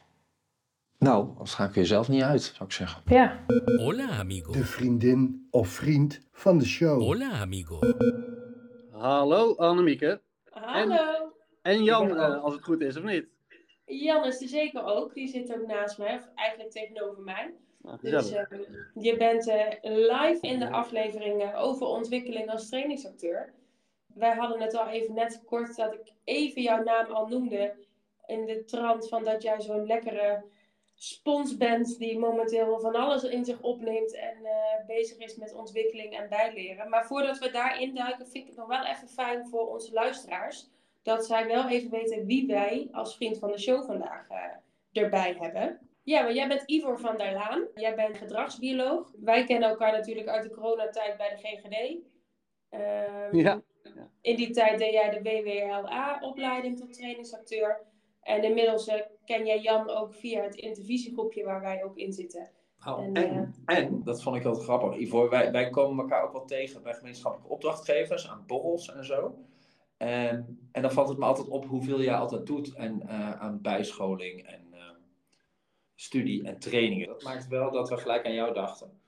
Nou, 1.00 1.27
anders 1.30 1.54
ga 1.54 1.63
ik 1.63 1.75
er 1.75 1.86
zelf 1.86 2.08
niet 2.08 2.22
uit, 2.22 2.42
zou 2.44 2.63
ik 2.63 2.72
zeggen. 2.72 3.01
Ja. 3.06 3.38
Hola, 3.77 4.10
amigo. 4.20 4.51
de 4.51 4.66
vriendin 4.66 5.48
of 5.51 5.68
vriend 5.68 6.27
van 6.32 6.58
de 6.58 6.66
show. 6.66 7.01
Hola, 7.01 7.30
amigo. 7.42 7.80
Hallo 8.92 9.56
Annemieke. 9.56 10.22
Hallo. 10.50 10.96
En 10.96 11.33
Jan, 11.63 12.10
er 12.10 12.27
ook. 12.27 12.34
eh, 12.36 12.43
als 12.43 12.53
het 12.53 12.63
goed 12.63 12.82
is, 12.82 12.98
of 12.98 13.03
niet? 13.03 13.25
Jan 13.86 14.25
is 14.25 14.41
er 14.41 14.48
zeker 14.48 14.84
ook. 14.84 15.13
Die 15.13 15.27
zit 15.27 15.53
ook 15.55 15.67
naast 15.67 15.98
mij, 15.98 16.15
of 16.15 16.27
eigenlijk 16.36 16.72
tegenover 16.72 17.24
mij. 17.24 17.53
Nou, 17.82 17.98
Dus 18.01 18.32
eh, 18.32 18.43
je 18.93 19.17
bent 19.17 19.48
eh, 19.48 19.67
live 19.82 20.38
in 20.41 20.60
de 20.60 20.70
aflevering 20.70 21.55
over 21.55 21.88
ontwikkeling 21.88 22.50
als 22.50 22.70
trainingsacteur. 22.70 23.53
Wij 24.13 24.34
hadden 24.36 24.62
het 24.62 24.75
al 24.75 24.88
even 24.88 25.13
net 25.13 25.41
kort 25.46 25.75
dat 25.75 25.93
ik 25.93 26.12
even 26.24 26.62
jouw 26.62 26.84
naam 26.84 27.05
al 27.12 27.27
noemde. 27.27 27.74
In 28.25 28.46
de 28.46 28.63
trant 28.63 29.08
van 29.10 29.24
dat 29.24 29.41
jij 29.41 29.62
zo'n 29.62 29.86
lekkere 29.86 30.43
spons 30.96 31.58
bent 31.58 31.98
die 31.98 32.20
momenteel 32.20 32.79
van 32.79 32.96
alles 32.96 33.24
in 33.24 33.46
zich 33.46 33.62
opneemt 33.62 34.15
en 34.15 34.38
bezig 34.88 35.17
is 35.17 35.36
met 35.36 35.53
ontwikkeling 35.53 36.17
en 36.17 36.29
bijleren. 36.29 36.89
Maar 36.89 37.05
voordat 37.05 37.38
we 37.39 37.51
daarin 37.51 37.96
duiken, 37.96 38.27
vind 38.27 38.43
ik 38.43 38.48
het 38.48 38.55
nog 38.58 38.67
wel 38.67 38.86
even 38.86 39.08
fijn 39.08 39.48
voor 39.48 39.67
onze 39.67 39.93
luisteraars. 39.93 40.70
Dat 41.03 41.25
zij 41.25 41.48
wel 41.48 41.69
even 41.69 41.89
weten 41.91 42.25
wie 42.25 42.48
wij 42.48 42.88
als 42.91 43.15
vriend 43.15 43.39
van 43.39 43.51
de 43.51 43.60
show 43.60 43.86
vandaag 43.86 44.27
eh, 44.29 45.03
erbij 45.03 45.36
hebben. 45.39 45.79
Ja, 46.03 46.22
maar 46.22 46.33
jij 46.33 46.48
bent 46.48 46.63
Ivor 46.65 47.00
van 47.00 47.17
der 47.17 47.33
Laan. 47.33 47.67
Jij 47.75 47.95
bent 47.95 48.17
gedragsbioloog. 48.17 49.12
Wij 49.19 49.43
kennen 49.43 49.69
elkaar 49.69 49.91
natuurlijk 49.91 50.27
uit 50.27 50.43
de 50.43 50.50
coronatijd 50.50 51.17
bij 51.17 51.29
de 51.29 51.36
GGD. 51.36 51.98
Ehm, 52.69 53.38
Ja. 53.38 53.62
In 54.22 54.36
die 54.36 54.51
tijd 54.51 54.79
deed 54.79 54.91
jij 54.91 55.10
de 55.10 55.22
WWLA-opleiding 55.22 56.77
tot 56.77 56.93
trainingsacteur. 56.93 57.81
En 58.22 58.43
inmiddels 58.43 58.88
eh, 58.88 59.01
ken 59.25 59.45
jij 59.45 59.60
Jan 59.60 59.89
ook 59.89 60.13
via 60.13 60.41
het 60.41 60.55
intervisiegroepje 60.55 61.43
waar 61.43 61.62
wij 61.62 61.83
ook 61.83 61.98
in 61.98 62.13
zitten. 62.13 62.50
Oh, 62.88 63.00
En, 63.00 63.15
en, 63.15 63.53
en, 63.65 64.03
dat 64.03 64.24
vond 64.24 64.36
ik 64.36 64.41
heel 64.41 64.53
grappig, 64.53 64.98
Ivor, 64.98 65.29
wij, 65.29 65.51
wij 65.51 65.69
komen 65.69 66.03
elkaar 66.03 66.24
ook 66.24 66.31
wel 66.31 66.45
tegen 66.45 66.83
bij 66.83 66.93
gemeenschappelijke 66.93 67.53
opdrachtgevers, 67.53 68.29
aan 68.29 68.43
borrels 68.48 68.93
en 68.93 69.05
zo. 69.05 69.36
En, 69.98 70.68
en 70.72 70.82
dan 70.82 70.92
valt 70.92 71.10
het 71.10 71.18
me 71.18 71.26
altijd 71.26 71.48
op 71.48 71.66
hoeveel 71.66 72.02
jij 72.02 72.16
altijd 72.16 72.46
doet 72.46 72.74
en, 72.74 73.08
eh, 73.08 73.32
aan 73.32 73.62
bijscholing. 73.62 74.48
En, 74.48 74.68
eh, 74.74 74.90
studie 75.96 76.44
en 76.44 76.60
trainingen. 76.60 77.08
Dat 77.08 77.24
maakt 77.24 77.48
wel 77.48 77.72
dat 77.72 77.90
we 77.90 77.98
gelijk 77.98 78.26
aan 78.26 78.34
jou 78.34 78.54
dachten. 78.54 79.02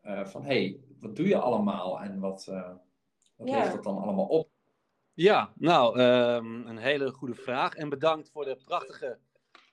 Eh, 0.00 0.26
van, 0.26 0.42
hé, 0.42 0.48
hey, 0.48 0.80
wat 1.00 1.16
doe 1.16 1.26
je 1.26 1.38
allemaal 1.38 2.00
en 2.00 2.18
wat, 2.18 2.46
uh, 2.50 2.70
wat 3.36 3.48
Ja. 3.48 3.54
levert 3.56 3.74
dat 3.74 3.84
dan 3.84 3.98
allemaal 3.98 4.26
op? 4.26 4.48
Ja, 5.12 5.52
nou, 5.56 5.98
ehm, 5.98 6.66
een 6.66 6.78
hele 6.78 7.10
goede 7.10 7.34
vraag. 7.34 7.74
En 7.74 7.88
bedankt 7.88 8.30
voor 8.30 8.44
de 8.44 8.56
prachtige 8.64 9.18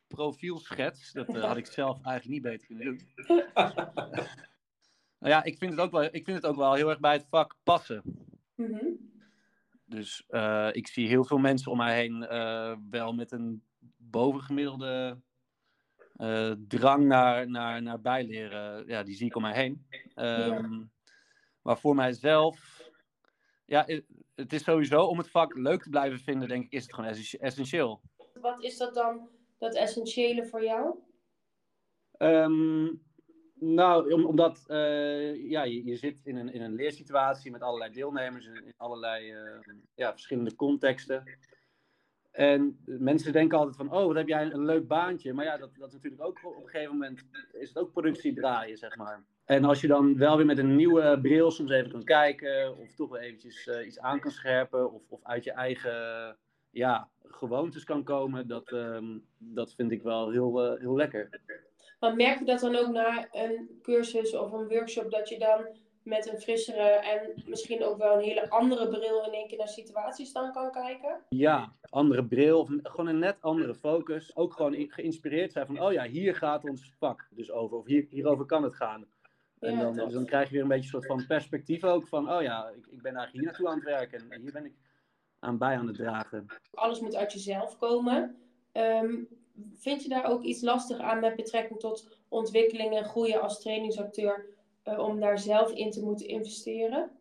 profielschets. 0.07 1.11
Dat 1.11 1.35
eh, 1.35 1.43
had 1.43 1.57
ik 1.57 1.65
zelf 1.65 2.01
eigenlijk 2.03 2.27
niet 2.27 2.41
beter 2.41 2.67
kunnen 2.67 2.85
doen. 2.85 2.99
nou 5.19 5.33
ja, 5.33 5.43
ik 5.43 5.57
vind, 5.57 5.71
het 5.71 5.79
ook 5.79 5.91
wel, 5.91 6.03
ik 6.03 6.25
vind 6.25 6.37
het 6.37 6.45
ook 6.45 6.55
wel 6.55 6.73
heel 6.73 6.89
erg 6.89 6.99
bij 6.99 7.13
het 7.13 7.27
vak 7.29 7.55
passen. 7.63 8.01
Mhm. 8.55 8.84
Dus 9.95 10.23
eh, 10.27 10.69
ik 10.71 10.87
zie 10.87 11.07
heel 11.07 11.25
veel 11.25 11.37
mensen 11.37 11.71
om 11.71 11.77
mij 11.77 11.95
heen 11.95 12.27
eh, 12.27 12.75
wel 12.89 13.13
met 13.13 13.31
een 13.31 13.63
bovengemiddelde 13.97 15.21
eh, 16.15 16.51
drang 16.67 17.05
naar, 17.05 17.49
naar, 17.49 17.81
naar 17.81 18.01
bijleren. 18.01 18.87
Ja, 18.87 19.03
die 19.03 19.15
zie 19.15 19.25
ik 19.27 19.35
om 19.35 19.41
mij 19.41 19.53
heen. 19.53 19.85
Ehm, 20.13 20.83
Maar 21.61 21.77
voor 21.77 21.95
mijzelf, 21.95 22.81
ja, 23.65 23.83
het- 24.35 24.53
is 24.53 24.63
sowieso 24.63 25.03
om 25.05 25.17
het 25.17 25.29
vak 25.29 25.55
leuk 25.55 25.81
te 25.83 25.89
blijven 25.89 26.19
vinden, 26.19 26.47
denk 26.47 26.65
ik, 26.65 26.71
is 26.71 26.83
het 26.83 26.93
gewoon 26.93 27.09
essentie- 27.09 27.39
essentieel. 27.39 28.01
Wat 28.33 28.63
is 28.63 28.77
dat 28.77 28.93
dan, 28.93 29.29
dat 29.57 29.75
essentiële 29.75 30.45
voor 30.45 30.63
jou? 30.63 30.95
Ehm, 32.17 32.85
nou, 33.59 34.13
om, 34.13 34.25
omdat 34.25 34.63
eh, 34.67 35.49
ja, 35.49 35.63
je, 35.63 35.95
zit 35.95 36.21
in 36.23 36.35
een, 36.35 36.53
in 36.53 36.61
een 36.61 36.75
leersituatie 36.75 37.51
met 37.51 37.61
allerlei 37.61 37.91
deelnemers 37.91 38.45
in, 38.45 38.65
in 38.65 38.73
allerlei 38.77 39.31
eh, 39.31 39.73
ja, 39.95 40.11
verschillende 40.11 40.55
contexten. 40.55 41.23
En 42.31 42.79
mensen 42.85 43.31
denken 43.33 43.57
altijd 43.57 43.75
van, 43.75 43.91
oh, 43.91 44.05
wat 44.05 44.15
heb 44.15 44.27
jij 44.27 44.41
een, 44.41 44.53
een 44.53 44.65
leuk 44.65 44.87
baantje. 44.87 45.33
Maar 45.33 45.45
ja, 45.45 45.57
dat, 45.57 45.75
dat 45.75 45.87
is 45.87 45.93
natuurlijk 45.93 46.23
ook 46.23 46.39
op 46.43 46.63
een 46.63 46.69
gegeven 46.69 46.91
moment 46.91 47.23
is 47.51 47.67
het 47.67 47.77
ook 47.77 47.91
productie 47.91 48.33
draaien, 48.33 48.77
zeg 48.77 48.95
maar. 48.95 49.23
En 49.45 49.63
als 49.63 49.81
je 49.81 49.87
dan 49.87 50.17
wel 50.17 50.37
weer 50.37 50.45
met 50.45 50.57
een 50.57 50.75
nieuwe 50.75 51.19
bril 51.21 51.51
soms 51.51 51.71
even 51.71 51.91
kan 51.91 52.03
kijken, 52.03 52.77
of 52.77 52.95
toch 52.95 53.09
wel 53.09 53.19
eventjes 53.19 53.67
eh, 53.67 53.85
iets 53.85 53.99
aan 53.99 54.19
kan 54.19 54.31
scherpen, 54.31 54.91
of, 54.91 55.01
of 55.09 55.23
uit 55.23 55.43
je 55.43 55.51
eigen 55.51 56.37
ja, 56.75 57.09
gewoontes 57.23 57.83
kan 57.83 58.03
komen, 58.03 58.47
dat, 58.47 58.71
ehm, 58.71 59.17
dat 59.37 59.73
vind 59.73 59.91
ik 59.91 60.03
wel 60.03 60.29
heel, 60.29 60.63
eh, 60.63 60.79
heel 60.79 60.95
lekker. 60.95 61.41
Maar 61.99 62.15
merk 62.15 62.39
je 62.39 62.45
dat 62.45 62.59
dan 62.59 62.75
ook 62.75 62.91
na 62.91 63.27
een 63.31 63.79
cursus 63.81 64.35
of 64.35 64.51
een 64.51 64.67
workshop, 64.67 65.11
dat 65.11 65.29
je 65.29 65.39
dan 65.39 65.67
met 66.03 66.31
een 66.31 66.39
frissere 66.39 66.81
en 66.81 67.43
misschien 67.45 67.83
ook 67.83 67.97
wel 67.97 68.15
een 68.15 68.23
hele 68.23 68.49
andere 68.49 68.87
bril 68.87 69.25
in 69.25 69.33
één 69.33 69.47
keer 69.47 69.57
naar 69.57 69.67
situaties 69.67 70.33
dan 70.33 70.51
kan 70.51 70.71
kijken? 70.71 71.21
Ja, 71.29 71.73
andere 71.89 72.25
bril, 72.25 72.59
of 72.59 72.69
gewoon 72.83 73.07
een 73.07 73.19
net 73.19 73.37
andere 73.41 73.75
focus. 73.75 74.35
Ook 74.35 74.53
gewoon 74.53 74.73
geïnspireerd 74.89 75.51
zijn 75.51 75.65
van, 75.65 75.81
oh 75.81 75.91
ja, 75.91 76.07
hier 76.07 76.35
gaat 76.35 76.63
ons 76.63 76.93
vak 76.97 77.27
dus 77.31 77.51
over, 77.51 77.77
of 77.77 77.85
hier, 77.85 78.05
hierover 78.09 78.45
kan 78.45 78.63
het 78.63 78.75
gaan. 78.75 79.07
En 79.59 79.79
dan, 79.79 79.93
dus 79.93 80.13
dan 80.13 80.25
krijg 80.25 80.47
je 80.47 80.53
weer 80.53 80.61
een 80.61 80.67
beetje 80.67 80.83
een 80.83 81.01
soort 81.01 81.05
van 81.05 81.27
perspectief 81.27 81.83
ook 81.83 82.07
van, 82.07 82.31
oh 82.31 82.41
ja, 82.41 82.69
ik, 82.69 82.87
ik 82.87 83.01
ben 83.01 83.15
eigenlijk 83.15 83.31
hier 83.33 83.43
naartoe 83.43 83.67
aan 83.67 83.75
het 83.75 83.83
werken 83.83 84.31
en 84.31 84.41
hier 84.41 84.51
ben 84.51 84.65
ik 84.65 84.73
aan 85.45 85.57
bij 85.57 85.77
aan 85.77 85.87
het 85.87 85.95
dragen. 85.95 86.45
Alles 86.73 86.99
moet 86.99 87.15
uit 87.15 87.33
jezelf 87.33 87.77
komen. 87.77 88.35
Ehm, 88.71 89.15
vind 89.73 90.03
je 90.03 90.09
daar 90.09 90.25
ook 90.25 90.43
iets 90.43 90.61
lastig 90.61 90.99
aan 90.99 91.19
met 91.19 91.35
betrekking 91.35 91.79
tot 91.79 92.17
ontwikkeling 92.27 92.95
en 92.97 93.05
groeien 93.05 93.41
als 93.41 93.61
trainingsacteur, 93.61 94.45
eh, 94.83 94.99
om 94.99 95.19
daar 95.19 95.39
zelf 95.39 95.71
in 95.71 95.91
te 95.91 96.03
moeten 96.03 96.27
investeren? 96.27 97.11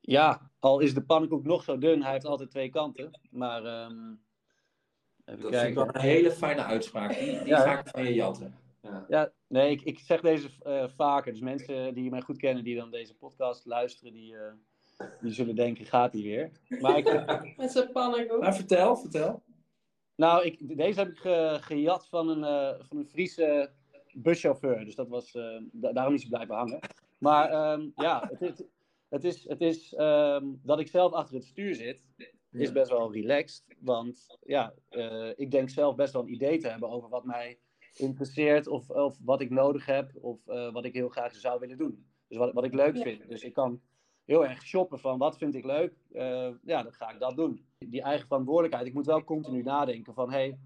Ja, 0.00 0.50
al 0.58 0.80
is 0.80 0.94
de 0.94 1.04
pannenkoek 1.04 1.44
nog 1.44 1.62
zo 1.64 1.78
dun, 1.78 2.02
hij 2.02 2.12
heeft 2.12 2.24
altijd 2.24 2.50
twee 2.50 2.68
kanten. 2.70 3.20
Maar 3.30 3.64
ehm 3.64 4.14
even 5.24 5.40
Dat 5.42 5.50
vind 5.54 5.68
ik 5.68 5.74
kijken. 5.74 5.74
wel 5.74 5.94
een 5.94 6.00
hele 6.00 6.30
fijne 6.30 6.62
uitspraak. 6.62 7.18
Die, 7.18 7.38
die 7.38 7.46
Ja. 7.46 7.60
ga 7.60 7.78
ik 7.78 7.88
van 7.88 8.04
je 8.04 8.14
jatten. 8.14 8.54
Ja. 8.82 9.04
Ja, 9.08 9.32
nee, 9.46 9.70
ik, 9.70 9.82
ik 9.82 9.98
zeg 9.98 10.20
deze 10.20 10.48
eh, 10.62 10.88
vaker. 10.96 11.32
Dus 11.32 11.40
mensen 11.40 11.94
die 11.94 12.10
mij 12.10 12.20
goed 12.20 12.36
kennen, 12.38 12.64
die 12.64 12.76
dan 12.76 12.90
deze 12.90 13.14
podcast 13.16 13.64
luisteren, 13.66 14.12
die, 14.12 14.36
eh, 14.36 14.52
die 15.20 15.32
zullen 15.32 15.54
denken, 15.54 15.84
gaat 15.86 16.12
die 16.12 16.22
weer. 16.24 16.50
Maar 16.80 16.98
ik, 16.98 17.04
Met 17.56 17.70
zo'n 17.72 17.92
pannenkoek. 17.92 18.40
Maar 18.40 18.54
vertel, 18.56 18.96
vertel. 18.96 19.42
nou, 20.16 20.44
ik, 20.44 20.76
deze 20.76 20.98
heb 20.98 21.08
ik 21.08 21.18
ge- 21.18 21.58
gejat 21.60 22.08
van 22.08 22.28
een, 22.28 22.44
eh, 22.44 22.84
van 22.86 22.96
een 22.96 23.06
Friese 23.08 23.70
buschauffeur. 24.12 24.84
Dus 24.84 24.94
dat 24.94 25.08
was, 25.08 25.34
eh, 25.34 25.58
da- 25.72 25.92
daarom 25.92 26.14
is 26.14 26.20
hij 26.20 26.30
blijven 26.30 26.54
hangen. 26.54 26.80
Maar 27.18 27.50
ehm, 27.50 27.88
ja, 27.94 28.30
het 28.32 28.40
is, 28.42 28.62
het 29.08 29.24
is, 29.24 29.48
het 29.48 29.60
is 29.60 29.94
ehm, 29.94 30.44
dat 30.62 30.80
ik 30.80 30.88
zelf 30.88 31.12
achter 31.12 31.34
het 31.34 31.44
stuur 31.44 31.74
zit, 31.74 32.00
is 32.52 32.66
Ja. 32.66 32.72
best 32.72 32.90
wel 32.90 33.12
relaxed. 33.12 33.64
Want 33.78 34.38
ja, 34.42 34.74
eh, 34.88 35.30
ik 35.36 35.50
denk 35.50 35.68
zelf 35.70 35.94
best 35.94 36.12
wel 36.12 36.22
een 36.22 36.32
idee 36.32 36.58
te 36.58 36.68
hebben 36.68 36.88
over 36.90 37.08
wat 37.08 37.24
mij 37.24 37.58
interesseert 37.94 38.66
of, 38.68 38.90
of 38.90 39.16
wat 39.24 39.40
ik 39.40 39.50
nodig 39.50 39.86
heb 39.86 40.10
of 40.20 40.46
eh, 40.46 40.72
wat 40.72 40.84
ik 40.84 40.94
heel 40.94 41.08
graag 41.08 41.34
zou 41.34 41.60
willen 41.60 41.78
doen. 41.78 42.06
Dus 42.28 42.38
wat, 42.38 42.52
wat 42.52 42.64
ik 42.64 42.74
leuk 42.74 42.96
Ja. 42.96 43.02
vind. 43.02 43.28
Dus 43.28 43.42
ik 43.42 43.52
kan 43.52 43.80
heel 44.28 44.46
erg 44.46 44.62
shoppen 44.62 45.00
van 45.00 45.18
wat 45.18 45.38
vind 45.38 45.54
ik 45.54 45.64
leuk, 45.64 45.92
Eh, 46.12 46.50
ja, 46.62 46.82
dan 46.82 46.92
ga 46.92 47.10
ik 47.10 47.20
dat 47.20 47.36
doen. 47.36 47.66
Die 47.78 48.02
eigen 48.02 48.26
verantwoordelijkheid, 48.26 48.86
ik 48.86 48.94
moet 48.94 49.06
wel 49.06 49.24
continu 49.24 49.62
nadenken 49.62 50.14
van 50.14 50.32
hé, 50.32 50.38
hey, 50.38 50.58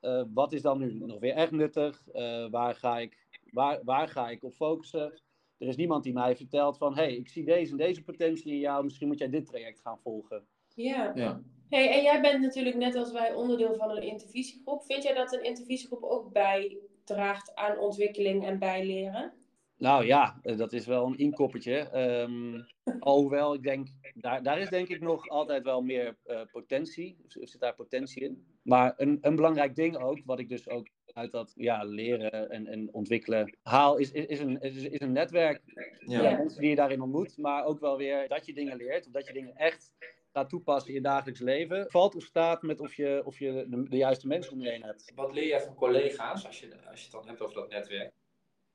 eh, 0.00 0.24
wat 0.34 0.52
is 0.52 0.62
dan 0.62 0.78
nu 0.78 0.94
nog 0.94 1.18
weer 1.18 1.34
echt 1.34 1.50
nuttig? 1.50 2.08
Eh, 2.08 2.50
waar, 2.50 2.74
ga 2.74 2.98
ik, 2.98 3.40
waar, 3.52 3.80
waar 3.84 4.08
ga 4.08 4.30
ik 4.30 4.44
op 4.44 4.54
focussen? 4.54 5.22
Er 5.58 5.68
is 5.68 5.76
niemand 5.76 6.04
die 6.04 6.12
mij 6.12 6.36
vertelt 6.36 6.76
van 6.76 6.94
hé, 6.94 7.02
hey, 7.02 7.16
ik 7.16 7.28
zie 7.28 7.44
deze 7.44 7.70
en 7.70 7.76
deze 7.76 8.02
potentie 8.02 8.52
in 8.52 8.58
jou, 8.58 8.84
misschien 8.84 9.08
moet 9.08 9.18
jij 9.18 9.30
dit 9.30 9.46
traject 9.46 9.80
gaan 9.80 9.98
volgen. 9.98 10.46
Ja. 10.74 11.12
Ja. 11.14 11.42
Hey, 11.68 11.90
en 11.90 12.02
jij 12.02 12.20
bent 12.20 12.40
natuurlijk 12.40 12.76
net 12.76 12.94
als 12.94 13.12
wij 13.12 13.34
onderdeel 13.34 13.74
van 13.74 13.90
een 13.90 14.02
intervisiegroep. 14.02 14.82
Vind 14.84 15.02
jij 15.02 15.14
dat 15.14 15.32
een 15.32 15.44
intervisiegroep 15.44 16.02
ook 16.02 16.32
bijdraagt 16.32 17.54
aan 17.54 17.78
ontwikkeling 17.78 18.46
en 18.46 18.58
bijleren? 18.58 19.39
Nou 19.80 20.06
ja, 20.06 20.38
eh, 20.42 20.56
dat 20.56 20.72
is 20.72 20.86
wel 20.86 21.06
een 21.06 21.18
inkoppertje. 21.18 21.78
Ehm, 21.78 22.62
alhoewel, 22.98 23.54
ik 23.54 23.62
denk, 23.62 23.88
daar, 24.14 24.42
daar 24.42 24.60
is 24.60 24.68
denk 24.68 24.88
ik 24.88 25.00
nog 25.00 25.28
altijd 25.28 25.64
wel 25.64 25.82
meer 25.82 26.16
eh, 26.24 26.40
potentie. 26.52 27.16
Er 27.28 27.48
zit 27.48 27.60
daar 27.60 27.74
potentie 27.74 28.22
in. 28.22 28.46
Maar 28.62 28.94
een, 28.96 29.18
een 29.20 29.36
belangrijk 29.36 29.74
ding 29.74 29.96
ook, 29.96 30.20
wat 30.24 30.38
ik 30.38 30.48
dus 30.48 30.68
ook 30.68 30.88
uit 31.06 31.32
dat 31.32 31.52
ja, 31.56 31.84
leren 31.84 32.50
en, 32.50 32.66
en 32.66 32.88
ontwikkelen 32.92 33.56
haal, 33.62 33.96
is, 33.96 34.12
is, 34.12 34.26
is, 34.26 34.40
een, 34.40 34.60
is, 34.60 34.84
is 34.84 35.00
een 35.00 35.12
netwerk. 35.12 35.62
Ja. 35.98 36.22
Ja, 36.22 36.36
mensen 36.36 36.60
die 36.60 36.70
je 36.70 36.76
daarin 36.76 37.02
ontmoet, 37.02 37.38
maar 37.38 37.64
ook 37.64 37.80
wel 37.80 37.96
weer 37.96 38.28
dat 38.28 38.46
je 38.46 38.54
dingen 38.54 38.76
leert, 38.76 39.06
of 39.06 39.12
dat 39.12 39.26
je 39.26 39.32
dingen 39.32 39.54
echt 39.54 39.92
gaat 40.32 40.48
toepassen 40.48 40.88
in 40.88 40.94
je 40.94 41.00
dagelijks 41.00 41.40
leven. 41.40 41.90
Valt 41.90 42.14
of 42.14 42.22
staat 42.22 42.62
met 42.62 42.80
of 42.80 42.94
je, 42.94 43.22
of 43.24 43.38
je 43.38 43.66
de, 43.68 43.88
de 43.88 43.96
juiste 43.96 44.26
mensen 44.26 44.52
om 44.52 44.60
je 44.60 44.70
heen 44.70 44.82
hebt. 44.82 45.12
Wat 45.14 45.32
leer 45.32 45.46
jij 45.46 45.60
van 45.60 45.74
collega's 45.74 46.46
als 46.46 46.60
je, 46.60 46.74
als 46.90 46.98
je 46.98 47.04
het 47.04 47.12
dan 47.12 47.26
hebt 47.26 47.40
over 47.40 47.54
dat 47.54 47.68
netwerk? 47.68 48.12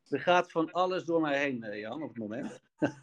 Er 0.09 0.19
gaat 0.19 0.51
van 0.51 0.71
alles 0.71 1.03
door 1.03 1.21
mij 1.21 1.39
heen, 1.39 1.63
eh, 1.63 1.79
Jan, 1.79 2.01
op 2.03 2.09
het 2.09 2.17
moment. 2.17 2.59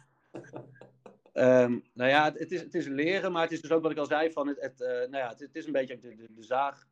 Ehm, 1.33 1.79
nou 1.93 2.09
ja, 2.09 2.23
het, 2.23 2.39
het, 2.39 2.51
is, 2.51 2.61
het 2.61 2.73
is 2.75 2.87
leren, 2.87 3.31
maar 3.31 3.41
het 3.41 3.51
is 3.51 3.61
dus 3.61 3.71
ook 3.71 3.81
wat 3.81 3.91
ik 3.91 3.97
al 3.97 4.05
zei: 4.05 4.31
van 4.31 4.47
het, 4.47 4.61
het, 4.61 4.81
eh, 4.81 4.89
nou 4.89 5.17
ja, 5.17 5.29
het, 5.29 5.39
het 5.39 5.55
is 5.55 5.65
een 5.65 5.71
beetje 5.71 5.99
de, 5.99 6.15
de, 6.15 6.27
de 6.29 6.43
zaag 6.43 6.87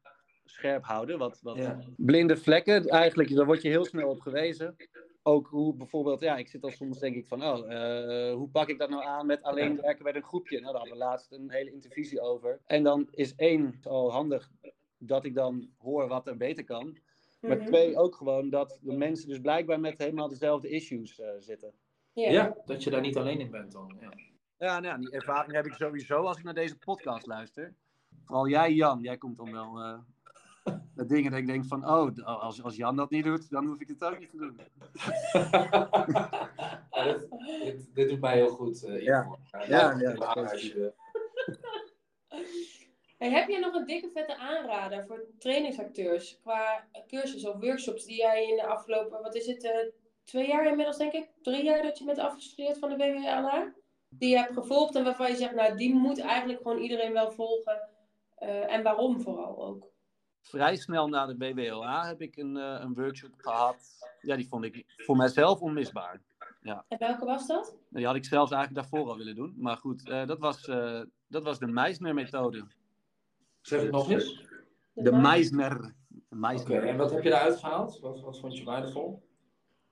scherp 0.45 0.83
houden. 0.83 1.17
Wat, 1.17 1.39
wat 1.41 1.57
Ja. 1.57 1.79
blinde 1.97 2.37
vlekken, 2.37 2.87
eigenlijk, 2.87 3.35
daar 3.35 3.45
word 3.45 3.61
je 3.61 3.69
heel 3.69 3.85
snel 3.85 4.09
op 4.09 4.19
gewezen. 4.19 4.75
Ook 5.23 5.47
hoe 5.47 5.75
bijvoorbeeld, 5.75 6.19
ja, 6.19 6.37
ik 6.37 6.47
zit 6.47 6.63
al 6.63 6.71
soms 6.71 6.99
denk 6.99 7.15
ik 7.15 7.27
van, 7.27 7.43
oh, 7.43 7.71
eh, 7.73 8.33
hoe 8.33 8.49
pak 8.49 8.69
ik 8.69 8.79
dat 8.79 8.89
nou 8.89 9.03
aan 9.03 9.25
met 9.25 9.43
alleen 9.43 9.81
werken 9.81 10.03
met 10.03 10.15
een 10.15 10.23
groepje? 10.23 10.59
Nou, 10.59 10.71
daar 10.71 10.81
hadden 10.81 10.97
we 10.99 11.03
laatst 11.03 11.31
een 11.31 11.51
hele 11.51 11.71
intervisie 11.71 12.21
over. 12.21 12.59
En 12.65 12.83
dan 12.83 13.07
is 13.11 13.35
één 13.35 13.79
al 13.83 14.11
handig 14.11 14.49
dat 14.97 15.25
ik 15.25 15.35
dan 15.35 15.69
hoor 15.77 16.07
wat 16.07 16.27
er 16.27 16.37
beter 16.37 16.63
kan. 16.63 16.97
Maar 17.41 17.57
Mhm. 17.57 17.65
twee, 17.65 17.97
ook 17.97 18.15
gewoon 18.15 18.49
dat 18.49 18.79
de 18.81 18.93
mensen 18.97 19.27
dus 19.27 19.39
blijkbaar 19.39 19.79
met 19.79 19.97
helemaal 19.97 20.27
dezelfde 20.27 20.69
issues 20.69 21.19
eh, 21.19 21.29
zitten. 21.39 21.73
Ja. 22.13 22.29
Ja, 22.31 22.55
dat 22.65 22.83
je 22.83 22.89
daar 22.89 23.01
niet 23.01 23.17
alleen 23.17 23.39
in 23.39 23.51
bent 23.51 23.71
dan. 23.71 23.97
Ja. 24.01 24.09
Ja, 24.57 24.79
nou 24.79 24.85
ja, 24.85 24.97
die 24.97 25.11
ervaring 25.11 25.53
heb 25.55 25.65
ik 25.65 25.73
sowieso 25.73 26.15
als 26.23 26.37
ik 26.37 26.43
naar 26.43 26.53
deze 26.53 26.77
podcast 26.77 27.25
luister. 27.25 27.73
Vooral 28.25 28.47
jij, 28.47 28.73
Jan, 28.73 29.01
jij 29.01 29.17
komt 29.17 29.37
dan 29.37 29.51
wel 29.51 29.79
eh, 29.79 29.99
met 30.95 31.09
dingen 31.09 31.31
dat 31.31 31.39
ik 31.39 31.45
denk 31.47 31.65
van, 31.65 31.87
oh, 31.89 32.07
d- 32.11 32.23
als, 32.23 32.63
als 32.63 32.75
Jan 32.75 32.95
dat 32.95 33.09
niet 33.09 33.23
doet, 33.23 33.49
dan 33.49 33.65
hoef 33.65 33.79
ik 33.79 33.87
het 33.87 34.03
ook 34.03 34.19
niet 34.19 34.29
te 34.29 34.37
doen. 34.37 34.59
Ja, 36.91 37.03
dit, 37.03 37.27
dit, 37.63 37.95
dit 37.95 38.09
doet 38.09 38.19
mij 38.21 38.35
heel 38.35 38.49
goed, 38.49 38.83
eh 38.83 39.01
Ja. 39.01 39.37
Ja, 39.51 39.63
Ja, 39.67 39.97
ja, 39.99 40.13
ja, 40.15 40.91
Hey, 43.21 43.29
heb 43.29 43.49
jij 43.49 43.59
nog 43.59 43.73
een 43.73 43.85
dikke 43.85 44.09
vette 44.13 44.37
aanrader 44.37 45.05
voor 45.05 45.25
trainingsacteurs 45.39 46.39
qua 46.41 46.87
cursus 47.07 47.45
of 47.45 47.59
workshops 47.59 48.05
die 48.05 48.17
jij 48.17 48.47
in 48.47 48.55
de 48.55 48.65
afgelopen, 48.65 49.21
wat 49.21 49.35
is 49.35 49.47
het, 49.47 49.63
eh, 49.63 49.71
twee 50.23 50.47
jaar 50.47 50.67
inmiddels 50.67 50.97
denk 50.97 51.13
ik, 51.13 51.29
drie 51.41 51.63
jaar 51.63 51.81
dat 51.81 51.97
je 51.97 52.05
bent 52.05 52.17
afgestudeerd 52.17 52.79
van 52.79 52.89
de 52.89 52.95
BWLA? 52.95 53.73
Die 54.09 54.29
je 54.29 54.37
hebt 54.37 54.53
gevolgd 54.53 54.95
en 54.95 55.03
waarvan 55.03 55.29
je 55.29 55.35
zegt, 55.35 55.55
nou 55.55 55.77
die 55.77 55.93
moet 55.93 56.19
eigenlijk 56.19 56.61
gewoon 56.61 56.77
iedereen 56.77 57.13
wel 57.13 57.31
volgen 57.31 57.89
eh, 58.35 58.73
en 58.73 58.83
waarom 58.83 59.21
vooral 59.21 59.65
ook? 59.65 59.87
Vrij 60.41 60.75
snel 60.75 61.07
na 61.07 61.25
de 61.25 61.35
BWLA 61.35 62.07
heb 62.07 62.21
ik 62.21 62.37
een, 62.37 62.57
eh, 62.57 62.79
een 62.79 62.93
workshop 62.93 63.33
gehad. 63.37 63.77
Ja, 64.21 64.35
die 64.35 64.47
vond 64.47 64.65
ik 64.65 64.83
voor 64.97 65.15
mijzelf 65.15 65.59
onmisbaar. 65.59 66.21
En 66.61 66.97
welke 66.97 67.25
was 67.25 67.47
dat? 67.47 67.75
Die 67.89 68.05
had 68.05 68.15
ik 68.15 68.25
zelfs 68.25 68.51
eigenlijk 68.51 68.81
daarvoor 68.81 69.09
al 69.09 69.17
willen 69.17 69.35
doen. 69.35 69.53
Maar 69.57 69.77
goed, 69.77 70.05
dat, 70.05 70.39
was, 70.39 70.65
dat 71.27 71.43
was 71.43 71.59
de 71.59 71.67
Meisner-methode. 71.67 72.65
Zeg 73.61 73.81
het 73.81 73.91
nog 73.91 74.09
eens. 74.11 74.49
De 74.93 75.11
Meisner. 75.11 75.93
Meister. 76.29 76.83
en 76.83 76.97
wat 76.97 77.11
heb 77.11 77.23
je 77.23 77.29
eruit 77.29 77.57
gehaald? 77.59 77.99
Wat, 77.99 78.21
wat 78.21 78.39
vond 78.39 78.57
je 78.57 78.63
waardevol? 78.63 79.29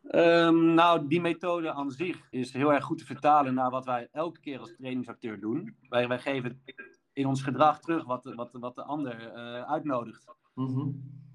Ehm, 0.04 0.74
nou, 0.74 1.08
die 1.08 1.22
methode 1.22 1.72
aan 1.72 1.92
zich 1.92 2.28
is 2.30 2.54
heel 2.54 2.74
erg 2.74 2.84
goed 2.84 2.98
te 2.98 3.06
vertalen 3.06 3.54
naar 3.54 3.70
wat 3.70 3.86
wij 3.86 4.08
elke 4.12 4.40
keer 4.40 4.60
als 4.60 4.76
trainingsacteur 4.78 5.40
doen. 5.40 5.76
Wij, 5.90 6.08
wij 6.08 6.20
geven 6.20 6.62
in 7.14 7.26
ons 7.26 7.42
gedrag 7.42 7.80
terug 7.80 8.06
wat, 8.06 8.24
de- 8.24 8.36
wat, 8.36 8.52
de- 8.52 8.60
wat 8.60 8.76
de 8.76 8.84
ander 8.84 9.32
eh, 9.34 9.62
uitnodigt. 9.72 10.26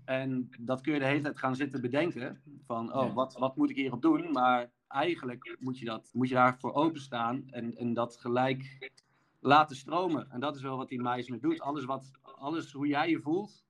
En 0.04 0.50
dat 0.60 0.80
kun 0.80 0.92
je 0.92 0.98
de 0.98 1.04
hele 1.04 1.20
tijd 1.22 1.38
gaan 1.38 1.56
zitten 1.56 1.80
bedenken. 1.80 2.40
Van, 2.66 2.94
oh, 2.94 3.14
wat, 3.14 3.36
wat 3.38 3.56
moet 3.56 3.70
ik 3.70 3.76
hierop 3.76 4.02
doen? 4.02 4.30
Maar 4.32 4.70
eigenlijk 4.88 5.56
moet 5.60 5.78
je, 5.78 5.84
dat, 5.84 6.10
moet 6.12 6.28
je 6.28 6.34
daarvoor 6.34 6.72
openstaan 6.74 7.44
en, 7.50 7.76
en 7.76 7.94
dat 7.94 8.16
gelijk 8.16 8.90
laten 9.40 9.76
stromen. 9.76 10.30
En 10.30 10.40
dat 10.40 10.56
is 10.56 10.62
wel 10.62 10.76
wat 10.76 10.88
die 10.88 11.02
Meisner 11.02 11.40
doet. 11.40 11.60
Alles, 11.60 11.84
wat, 11.84 12.10
alles 12.44 12.72
hoe 12.72 12.86
jij 12.86 13.10
je 13.10 13.20
voelt, 13.20 13.64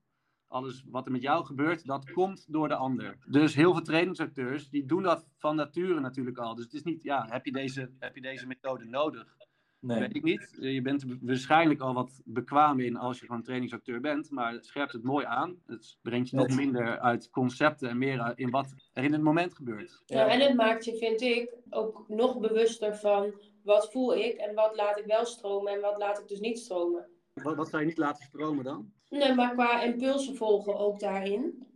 alles 0.47 0.83
wat 0.89 1.05
er 1.05 1.11
met 1.11 1.21
jou 1.21 1.45
gebeurt, 1.45 1.85
dat 1.85 2.11
komt 2.11 2.45
door 2.47 2.67
de 2.67 2.75
ander. 2.75 3.17
Dus 3.29 3.55
heel 3.55 3.73
veel 3.73 3.83
trainingsacteurs, 3.83 4.69
die 4.69 4.85
doen 4.85 5.03
dat 5.03 5.27
van 5.37 5.55
nature 5.55 5.99
natuurlijk 5.99 6.37
al. 6.37 6.55
Dus 6.55 6.63
het 6.63 6.73
is 6.73 6.83
niet, 6.83 7.03
ja, 7.03 7.27
heb 7.29 7.45
je 7.45 7.51
deze, 7.51 7.91
heb 7.99 8.15
je 8.15 8.21
deze 8.21 8.47
methode 8.47 8.85
nodig? 8.85 9.37
Nee. 9.79 9.99
Weet 9.99 10.15
ik 10.15 10.23
niet. 10.23 10.57
Je 10.59 10.81
bent 10.81 11.01
er 11.01 11.17
waarschijnlijk 11.21 11.81
al 11.81 11.93
wat 11.93 12.21
bekwaam 12.25 12.79
in 12.79 12.97
als 12.97 13.19
je 13.19 13.25
gewoon 13.25 13.43
trainingsacteur 13.43 14.01
bent, 14.01 14.29
maar 14.29 14.53
het 14.53 14.65
scherpt 14.65 14.93
het 14.93 15.03
mooi 15.03 15.25
aan. 15.25 15.61
Het 15.65 15.97
brengt 16.01 16.29
je 16.29 16.35
nog 16.35 16.55
minder 16.55 16.99
uit 16.99 17.29
concepten 17.29 17.89
en 17.89 17.97
meer 17.97 18.33
in 18.35 18.49
wat 18.49 18.73
er 18.93 19.03
in 19.03 19.13
het 19.13 19.21
moment 19.21 19.55
gebeurt. 19.55 20.03
Nou, 20.05 20.29
en 20.29 20.39
het 20.39 20.55
maakt 20.55 20.85
je, 20.85 20.97
vind 20.97 21.21
ik, 21.21 21.53
ook 21.69 22.05
nog 22.07 22.39
bewuster 22.39 22.95
van 22.95 23.33
wat 23.63 23.91
voel 23.91 24.15
ik 24.15 24.33
en 24.33 24.55
wat 24.55 24.75
laat 24.75 24.99
ik 24.99 25.05
wel 25.05 25.25
stromen 25.25 25.73
en 25.73 25.81
wat 25.81 25.97
laat 25.97 26.19
ik 26.19 26.27
dus 26.27 26.39
niet 26.39 26.59
stromen. 26.59 27.09
Wat, 27.43 27.55
wat 27.55 27.69
zou 27.69 27.81
je 27.81 27.87
niet 27.87 27.97
laten 27.97 28.25
stromen 28.25 28.63
dan? 28.63 28.91
Nee, 29.09 29.33
maar 29.33 29.53
qua 29.53 29.81
impulsen 29.81 30.35
volgen 30.35 30.77
ook 30.77 30.99
daarin. 30.99 31.67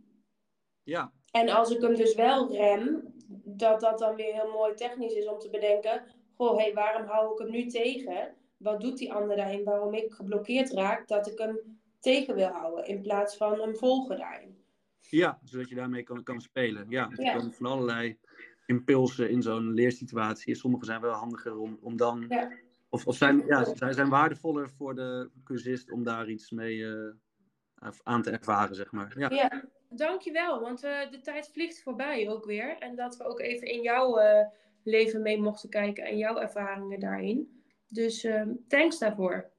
Ja, 0.82 1.12
En 1.30 1.48
als 1.48 1.70
ik 1.70 1.80
hem 1.82 1.94
dus 1.94 2.14
wel 2.14 2.52
rem, 2.52 3.14
dat 3.44 3.80
dat 3.80 3.98
dan 3.98 4.14
weer 4.14 4.34
heel 4.34 4.50
mooi 4.52 4.74
technisch 4.74 5.12
is 5.12 5.26
om 5.26 5.38
te 5.38 5.50
bedenken: 5.50 6.02
goh, 6.36 6.58
hé, 6.58 6.72
waarom 6.72 7.06
hou 7.06 7.32
ik 7.32 7.38
hem 7.38 7.50
nu 7.50 7.66
tegen? 7.66 8.34
Wat 8.56 8.80
doet 8.80 8.98
die 8.98 9.12
ander 9.12 9.36
daarin? 9.36 9.64
Waarom 9.64 9.94
ik 9.94 10.12
geblokkeerd 10.12 10.70
raak, 10.72 11.08
dat 11.08 11.26
ik 11.30 11.38
hem 11.38 11.80
tegen 12.00 12.34
wil 12.34 12.48
houden 12.48 12.86
in 12.86 13.02
plaats 13.02 13.36
van 13.36 13.60
hem 13.60 13.76
volgen 13.76 14.18
daarin. 14.18 14.58
ja 15.00 15.38
zodat 15.44 15.68
je 15.68 15.74
daarmee 15.74 16.02
kan, 16.02 16.22
kan 16.22 16.40
spelen. 16.40 16.86
Ja, 16.88 17.10
er 17.10 17.22
Ja. 17.24 17.36
komen 17.36 17.52
van 17.52 17.66
allerlei 17.66 18.18
impulsen 18.66 19.30
in 19.30 19.42
zo'n 19.42 19.72
leersituatie. 19.72 20.54
Sommige 20.54 20.84
zijn 20.84 21.00
wel 21.00 21.12
handiger 21.12 21.56
om, 21.58 21.78
om 21.80 21.96
dan. 21.96 22.24
Ja. 22.28 22.50
Of, 22.90 23.06
of 23.06 23.16
zijn, 23.16 23.42
ja, 23.46 23.74
zij 23.74 23.92
zijn 23.92 24.08
waardevoller 24.08 24.70
voor 24.70 24.94
de 24.94 25.30
cursist 25.44 25.92
om 25.92 26.04
daar 26.04 26.28
iets 26.28 26.50
mee 26.50 26.86
eh, 26.86 27.90
aan 28.02 28.22
te 28.22 28.30
ervaren, 28.30 28.74
zeg 28.74 28.92
maar. 28.92 29.18
Ja. 29.18 29.30
Ja, 29.30 29.64
dankjewel, 29.88 30.60
want 30.60 30.84
eh, 30.84 31.10
de 31.10 31.20
tijd 31.20 31.50
vliegt 31.52 31.82
voorbij 31.82 32.28
ook 32.28 32.44
weer. 32.44 32.78
En 32.78 32.96
dat 32.96 33.16
we 33.16 33.24
ook 33.24 33.40
even 33.40 33.66
in 33.66 33.82
jouw 33.82 34.16
eh, 34.16 34.46
leven 34.82 35.22
mee 35.22 35.40
mochten 35.40 35.68
kijken 35.68 36.04
en 36.04 36.18
jouw 36.18 36.36
ervaringen 36.36 37.00
daarin. 37.00 37.62
Dus 37.88 38.24
eh, 38.24 38.42
thanks 38.68 38.98
daarvoor. 38.98 39.50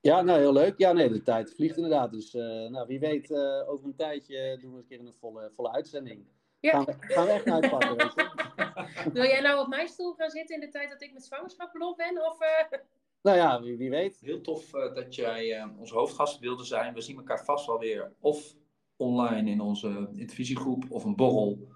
Ja, 0.00 0.22
nou 0.22 0.38
heel 0.38 0.52
leuk. 0.52 0.78
Ja, 0.78 0.92
nee, 0.92 1.08
de 1.08 1.22
tijd 1.22 1.54
vliegt 1.54 1.76
inderdaad. 1.76 2.12
Dus 2.12 2.34
eh, 2.34 2.68
nou, 2.68 2.86
wie 2.86 2.98
weet, 2.98 3.30
eh, 3.30 3.68
over 3.68 3.86
een 3.86 3.96
tijdje 3.96 4.58
doen 4.60 4.72
we 4.72 4.78
een 4.78 4.86
keer 4.86 5.00
een 5.00 5.14
volle, 5.20 5.50
volle 5.54 5.72
uitzending. 5.72 6.26
Ja. 6.60 6.70
Gaan, 6.70 6.84
we, 6.84 6.96
gaan 7.00 7.24
we 7.24 7.30
echt 7.30 7.44
naar 7.44 7.62
uitpakken, 7.62 7.96
weet 7.96 8.14
je. 8.14 9.10
Wil 9.12 9.24
jij 9.24 9.40
nou 9.40 9.60
op 9.60 9.68
mijn 9.68 9.88
stoel 9.88 10.14
gaan 10.14 10.30
zitten 10.30 10.54
in 10.54 10.60
de 10.60 10.68
tijd 10.68 10.90
dat 10.90 11.02
ik 11.02 11.12
met 11.12 11.24
zwangerschap 11.24 11.72
ben? 11.96 12.26
Of, 12.26 12.40
eh? 12.40 12.78
Nou 13.22 13.36
ja, 13.36 13.62
wie, 13.62 13.76
wie 13.76 13.90
weet. 13.90 14.20
Heel 14.20 14.40
tof 14.40 14.74
eh, 14.74 14.94
dat 14.94 15.14
jij 15.14 15.56
eh, 15.56 15.78
onze 15.78 15.94
hoofdgast 15.94 16.38
wilde 16.38 16.64
zijn. 16.64 16.94
We 16.94 17.00
zien 17.00 17.16
elkaar 17.16 17.44
vast 17.44 17.66
wel 17.66 17.78
weer 17.78 18.12
of 18.20 18.54
online 18.96 19.50
in 19.50 19.60
onze 19.60 20.08
intervisiegroep 20.12 20.84
of 20.88 21.04
een 21.04 21.16
borrel 21.16 21.68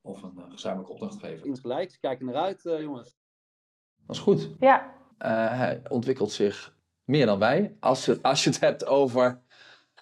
of 0.00 0.22
een 0.22 0.34
uh, 0.38 0.44
gezamenlijke 0.50 0.92
opdrachtgever. 0.92 1.46
Insgelijks. 1.46 2.00
Kijk 2.00 2.18
er 2.18 2.24
naar 2.24 2.34
uit, 2.34 2.64
uh, 2.64 2.80
jongens. 2.80 3.18
Dat 4.06 4.16
is 4.16 4.22
goed. 4.22 4.50
Ja. 4.60 4.94
Uh, 5.18 5.58
hij 5.58 5.82
ontwikkelt 5.88 6.32
zich 6.32 6.76
meer 7.04 7.26
dan 7.26 7.38
wij. 7.38 7.76
Als 7.80 8.04
je, 8.04 8.18
als 8.22 8.44
je 8.44 8.50
het 8.50 8.60
hebt 8.60 8.86
over... 8.86 9.42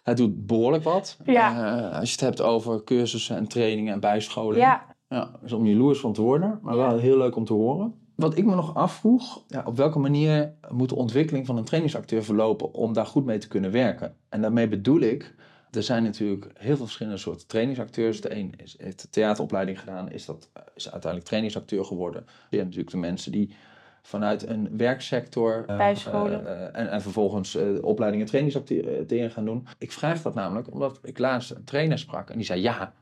Hij 0.09 0.17
doet 0.17 0.47
behoorlijk 0.47 0.85
wat. 0.85 1.17
Ja. 1.25 1.77
Uh, 1.91 1.99
als 1.99 2.09
je 2.09 2.13
het 2.13 2.25
hebt 2.25 2.41
over 2.41 2.85
cursussen 2.85 3.37
en 3.37 3.49
trainingen 3.49 3.93
en 3.93 4.01
bijscholing. 4.01 4.63
Ja. 4.63 4.87
Ja, 5.09 5.31
is 5.45 5.53
om 5.53 5.67
jaloers 5.67 5.99
van 5.99 6.13
te 6.13 6.23
worden, 6.23 6.59
maar 6.63 6.77
wel 6.77 6.99
heel 6.99 7.19
leuk 7.19 7.37
om 7.37 7.45
te 7.45 7.53
horen. 7.53 7.95
Wat 8.15 8.37
ik 8.37 8.45
me 8.45 8.55
nog 8.55 8.75
afvroeg, 8.75 9.45
ja, 9.49 9.63
op 9.67 9.77
welke 9.77 9.99
manier 9.99 10.53
moet 10.69 10.89
de 10.89 10.95
ontwikkeling 10.95 11.47
van 11.47 11.57
een 11.57 11.65
trainingsacteur 11.65 12.25
verlopen 12.25 12.75
om 12.75 12.93
daar 12.93 13.07
goed 13.07 13.25
mee 13.25 13.39
te 13.39 13.49
kunnen 13.49 13.71
werken? 13.71 14.15
En 14.29 14.41
daarmee 14.41 14.69
bedoel 14.69 15.01
ik, 15.01 15.35
er 15.71 15.83
zijn 15.83 16.03
natuurlijk 16.03 16.51
heel 16.55 16.77
veel 16.77 16.85
verschillende 16.85 17.19
soorten 17.19 17.47
trainingsacteurs. 17.47 18.21
De 18.21 18.37
een 18.37 18.55
is, 18.57 18.77
heeft 18.79 19.03
de 19.03 19.11
theateropleiding 19.11 19.81
gedaan, 19.81 20.11
is, 20.11 20.25
dat, 20.25 20.51
is 20.75 20.91
uiteindelijk 20.91 21.25
trainingsacteur 21.25 21.85
geworden. 21.85 22.25
Je 22.27 22.57
hebt 22.57 22.69
natuurlijk 22.69 22.91
de 22.91 22.97
mensen 22.97 23.33
die 23.33 23.55
vanuit 24.03 24.49
een 24.49 24.77
werksector 24.77 25.65
uh, 25.71 25.77
bijscholen 25.77 26.43
uh, 26.43 26.63
en, 26.63 26.91
en, 26.91 27.03
vervolgens 27.03 27.57
uh, 27.57 27.85
opleidingen 27.85 28.27
trainingsacteurs 28.27 29.33
gaan 29.33 29.45
doen. 29.45 29.67
Ik 29.79 29.93
vraag 29.93 30.23
dat 30.23 30.35
namelijk 30.35 30.73
omdat 30.73 31.01
ik 31.03 31.19
laatst 31.19 31.51
een 31.51 31.65
trainer 31.65 31.99
sprak 31.99 32.31
en 32.31 32.37
die 32.37 32.47
zei 32.47 32.61
ja, 32.61 32.93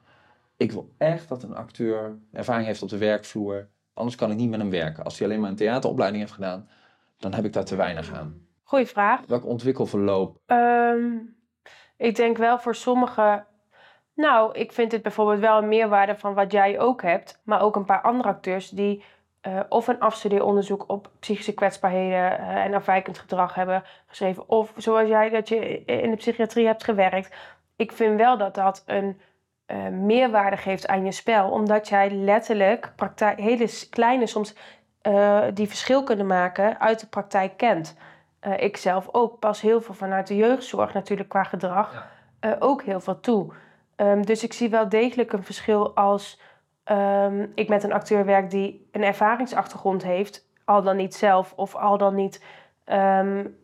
ik 0.56 0.72
wil 0.72 0.92
echt 0.98 1.28
dat 1.28 1.42
een 1.42 1.54
acteur 1.54 2.18
ervaring 2.32 2.66
heeft 2.66 2.82
op 2.82 2.88
de 2.88 2.98
werkvloer. 2.98 3.68
Anders 3.94 4.16
kan 4.16 4.30
ik 4.30 4.36
niet 4.36 4.50
met 4.50 4.60
hem 4.60 4.70
werken. 4.70 5.04
Als 5.04 5.18
hij 5.18 5.28
alleen 5.28 5.40
maar 5.40 5.50
een 5.50 5.56
theateropleiding 5.56 6.22
heeft 6.22 6.34
gedaan, 6.34 6.68
dan 7.18 7.34
heb 7.34 7.44
ik 7.44 7.52
daar 7.52 7.64
te 7.64 7.76
weinig 7.76 8.12
aan. 8.12 8.46
Goeie 8.62 8.86
vraag. 8.86 9.20
Welk 9.26 9.46
ontwikkelverloop? 9.46 10.40
Um, 10.46 11.36
ik 11.96 12.16
denk 12.16 12.36
wel 12.36 12.58
voor 12.58 12.74
sommigen. 12.74 13.46
Nou, 14.14 14.58
ik 14.58 14.72
vind 14.72 14.90
dit 14.90 15.02
bijvoorbeeld 15.02 15.40
wel 15.40 15.58
een 15.58 15.68
meerwaarde 15.68 16.16
van 16.16 16.34
wat 16.34 16.52
jij 16.52 16.78
ook 16.78 17.02
hebt. 17.02 17.40
Maar 17.44 17.60
ook 17.60 17.76
een 17.76 17.84
paar 17.84 18.02
andere 18.02 18.28
acteurs 18.28 18.68
die 18.70 19.04
uh, 19.46 19.60
of 19.68 19.88
een 19.88 20.00
afstudeeronderzoek 20.00 20.84
op 20.86 21.10
psychische 21.20 21.54
kwetsbaarheden 21.54 22.40
uh, 22.40 22.64
en 22.64 22.74
afwijkend 22.74 23.18
gedrag 23.18 23.54
hebben 23.54 23.84
geschreven. 24.06 24.48
Of 24.48 24.72
zoals 24.76 25.08
jij 25.08 25.30
dat 25.30 25.48
je 25.48 25.84
in 25.84 26.10
de 26.10 26.16
psychiatrie 26.16 26.66
hebt 26.66 26.84
gewerkt. 26.84 27.36
Ik 27.76 27.92
vind 27.92 28.16
wel 28.18 28.38
dat 28.38 28.54
dat 28.54 28.82
een 28.86 29.20
uh, 29.66 29.88
meerwaarde 29.88 30.56
geeft 30.56 30.86
aan 30.86 31.04
je 31.04 31.12
spel. 31.12 31.50
Omdat 31.50 31.88
jij 31.88 32.10
letterlijk 32.10 32.92
praktijk, 32.96 33.40
hele 33.40 33.68
kleine, 33.90 34.26
soms 34.26 34.54
die 35.54 35.68
verschil 35.68 36.04
kunnen 36.04 36.26
maken 36.26 36.80
uit 36.80 37.00
de 37.00 37.06
praktijk 37.06 37.56
kent. 37.56 37.96
Ik 38.56 38.76
zelf 38.76 39.08
ook 39.12 39.38
pas 39.38 39.60
heel 39.60 39.80
veel 39.80 39.94
vanuit 39.94 40.26
de 40.26 40.36
jeugdzorg 40.36 40.92
natuurlijk 40.92 41.28
qua 41.28 41.42
gedrag 41.42 42.08
ja. 42.40 42.56
ook 42.58 42.82
heel 42.82 43.00
veel 43.00 43.20
toe. 43.20 43.52
Um, 43.96 44.26
dus 44.26 44.44
ik 44.44 44.52
zie 44.52 44.70
wel 44.70 44.88
degelijk 44.88 45.32
een 45.32 45.42
verschil 45.42 45.94
als 45.94 46.40
um, 46.90 47.52
ik 47.54 47.68
met 47.68 47.82
een 47.82 47.92
acteur 47.92 48.24
werk 48.24 48.50
die 48.50 48.88
een 48.92 49.04
ervaringsachtergrond 49.04 50.02
heeft. 50.02 50.48
Al 50.64 50.82
dan 50.82 50.96
niet 50.96 51.14
zelf 51.14 51.52
of 51.56 51.74
al 51.74 51.98
dan 51.98 52.14
niet 52.14 52.44
um, 52.86 53.58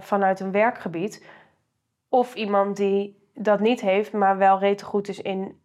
vanuit 0.00 0.40
een 0.40 0.52
werkgebied. 0.52 1.26
Of 2.08 2.34
iemand 2.34 2.76
die 2.76 3.28
dat 3.34 3.60
niet 3.60 3.80
heeft, 3.80 4.12
maar 4.12 4.38
wel 4.38 4.58
rete 4.58 4.84
goed 4.84 5.08
is 5.08 5.22
in 5.22 5.60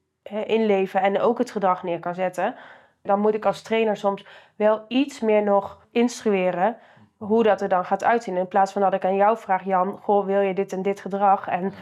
inleven 0.45 1.01
en 1.01 1.19
ook 1.19 1.37
het 1.37 1.51
gedrag 1.51 1.83
neer 1.83 1.99
kan 1.99 2.15
zetten. 2.15 2.55
Dan 3.03 3.19
moet 3.19 3.33
ik 3.33 3.45
als 3.45 3.61
trainer 3.61 3.97
soms 3.97 4.25
wel 4.55 4.85
iets 4.87 5.19
meer 5.19 5.43
nog 5.43 5.85
instrueren 5.91 6.77
hoe 7.17 7.43
dat 7.43 7.61
er 7.61 7.69
dan 7.69 7.85
gaat 7.85 8.03
uitzien. 8.03 8.37
In 8.37 8.47
plaats 8.47 8.71
van 8.71 8.81
dat 8.81 8.93
ik 8.93 9.05
aan 9.05 9.15
jou 9.15 9.37
vraag, 9.37 9.63
Jan, 9.63 9.97
goh, 10.01 10.25
wil 10.25 10.41
je 10.41 10.53
dit 10.53 10.73
en 10.73 10.81
dit 10.81 10.99
gedrag 10.99 11.47
en 11.47 11.73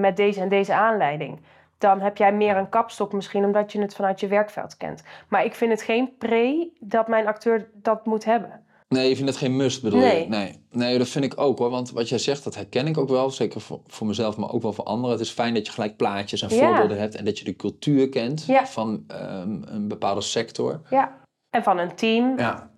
met 0.00 0.16
deze 0.16 0.40
en 0.40 0.48
deze 0.48 0.74
aanleiding. 0.74 1.40
Dan 1.78 2.00
heb 2.00 2.16
jij 2.16 2.32
meer 2.32 2.56
een 2.56 2.68
kapstok 2.68 3.12
misschien 3.12 3.44
omdat 3.44 3.72
je 3.72 3.80
het 3.80 3.94
vanuit 3.94 4.20
je 4.20 4.26
werkveld 4.26 4.76
kent. 4.76 5.02
Maar 5.28 5.44
ik 5.44 5.54
vind 5.54 5.70
het 5.70 5.82
geen 5.82 6.16
pre 6.18 6.70
dat 6.80 7.08
mijn 7.08 7.26
acteur 7.26 7.70
dat 7.72 8.06
moet 8.06 8.24
hebben. 8.24 8.64
Nee, 8.88 9.08
je 9.08 9.16
vindt 9.16 9.30
het 9.30 9.38
geen 9.38 9.56
must, 9.56 9.82
bedoel 9.82 10.00
nee. 10.00 10.22
je? 10.22 10.28
Nee. 10.28 10.60
nee, 10.70 10.98
dat 10.98 11.08
vind 11.08 11.24
ik 11.24 11.40
ook 11.40 11.58
hoor. 11.58 11.70
Want 11.70 11.90
wat 11.90 12.08
jij 12.08 12.18
zegt, 12.18 12.44
dat 12.44 12.54
herken 12.54 12.86
ik 12.86 12.98
ook 12.98 13.08
wel. 13.08 13.30
Zeker 13.30 13.60
voor, 13.60 13.80
voor 13.86 14.06
mezelf, 14.06 14.36
maar 14.36 14.52
ook 14.52 14.62
wel 14.62 14.72
voor 14.72 14.84
anderen. 14.84 15.10
Het 15.10 15.20
is 15.20 15.30
fijn 15.30 15.54
dat 15.54 15.66
je 15.66 15.72
gelijk 15.72 15.96
plaatjes 15.96 16.42
en 16.42 16.54
ja. 16.54 16.66
voorbeelden 16.66 16.98
hebt. 16.98 17.14
En 17.14 17.24
dat 17.24 17.38
je 17.38 17.44
de 17.44 17.56
cultuur 17.56 18.08
kent 18.08 18.44
ja. 18.46 18.66
van 18.66 19.04
um, 19.08 19.62
een 19.64 19.88
bepaalde 19.88 20.20
sector. 20.20 20.80
Ja, 20.90 21.20
en 21.50 21.62
van 21.62 21.78
een 21.78 21.94
team. 21.94 22.38
Ja. 22.38 22.70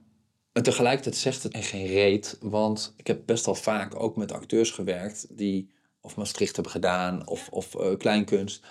En 0.53 0.63
tegelijkertijd 0.63 1.17
zegt 1.17 1.43
het 1.43 1.57
geen 1.57 1.87
reet. 1.87 2.39
Want 2.41 2.95
ik 2.97 3.07
heb 3.07 3.21
best 3.27 3.47
wel 3.47 3.55
vaak 3.55 4.01
ook 4.01 4.17
met 4.17 4.33
acteurs 4.33 4.71
gewerkt 4.71 5.37
die 5.39 5.71
of 6.09 6.17
Maastricht 6.17 6.55
hebben 6.55 6.73
gedaan 6.73 7.27
of, 7.27 7.49
of 7.49 7.75
uh, 7.75 7.97
kleinkunst. 7.97 8.65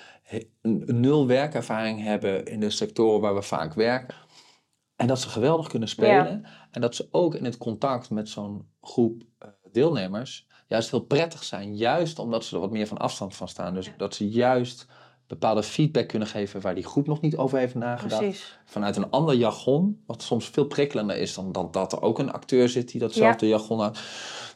Een, 0.62 0.84
nul 0.86 1.28
werkervaring 1.28 2.04
hebben 2.04 2.46
in 2.46 2.60
de 2.60 2.70
sectoren 2.70 3.22
waar 3.22 3.36
we 3.36 3.42
vaak 3.42 3.74
werken. 3.74 4.16
En 4.96 5.08
dat 5.08 5.20
ze 5.20 5.30
geweldig 5.30 5.68
kunnen 5.68 5.90
spelen. 5.90 6.42
Ja. 6.44 6.50
En 6.72 6.82
dat 6.82 6.96
ze 6.96 7.08
ook 7.12 7.36
in 7.36 7.46
het 7.46 7.58
contact 7.58 8.10
met 8.10 8.30
zo'n 8.30 8.70
groep 8.82 9.24
uh, 9.44 9.50
deelnemers 9.72 10.48
juist 10.68 10.92
heel 10.92 11.06
prettig 11.06 11.44
zijn. 11.44 11.76
Juist 11.76 12.20
omdat 12.20 12.46
ze 12.46 12.56
er 12.56 12.62
wat 12.62 12.72
meer 12.72 12.88
van 12.88 12.98
afstand 12.98 13.36
van 13.36 13.48
staan. 13.48 13.74
Dus 13.74 13.86
ja. 13.86 13.94
dat 13.98 14.16
ze 14.16 14.30
juist 14.30 14.88
bepaalde 15.28 15.64
feedback 15.64 16.08
kunnen 16.08 16.28
geven 16.28 16.62
waar 16.62 16.76
die 16.76 16.86
groep 16.86 17.08
nog 17.08 17.22
niet 17.22 17.38
over 17.38 17.58
heeft 17.58 17.76
nagedacht. 17.76 18.22
Precies. 18.22 18.60
Vanuit 18.66 18.96
een 18.96 19.10
ander 19.10 19.36
jargon, 19.36 20.04
wat 20.06 20.22
soms 20.22 20.50
veel 20.50 20.66
prikkelender 20.66 21.18
is 21.18 21.34
dan, 21.34 21.52
dan 21.52 21.68
dat 21.72 21.92
er 21.92 22.02
ook 22.02 22.20
een 22.20 22.32
acteur 22.32 22.70
zit 22.70 22.92
die 22.92 23.02
datzelfde 23.02 23.48
ja. 23.48 23.58
jargon 23.58 23.80
had. 23.80 24.00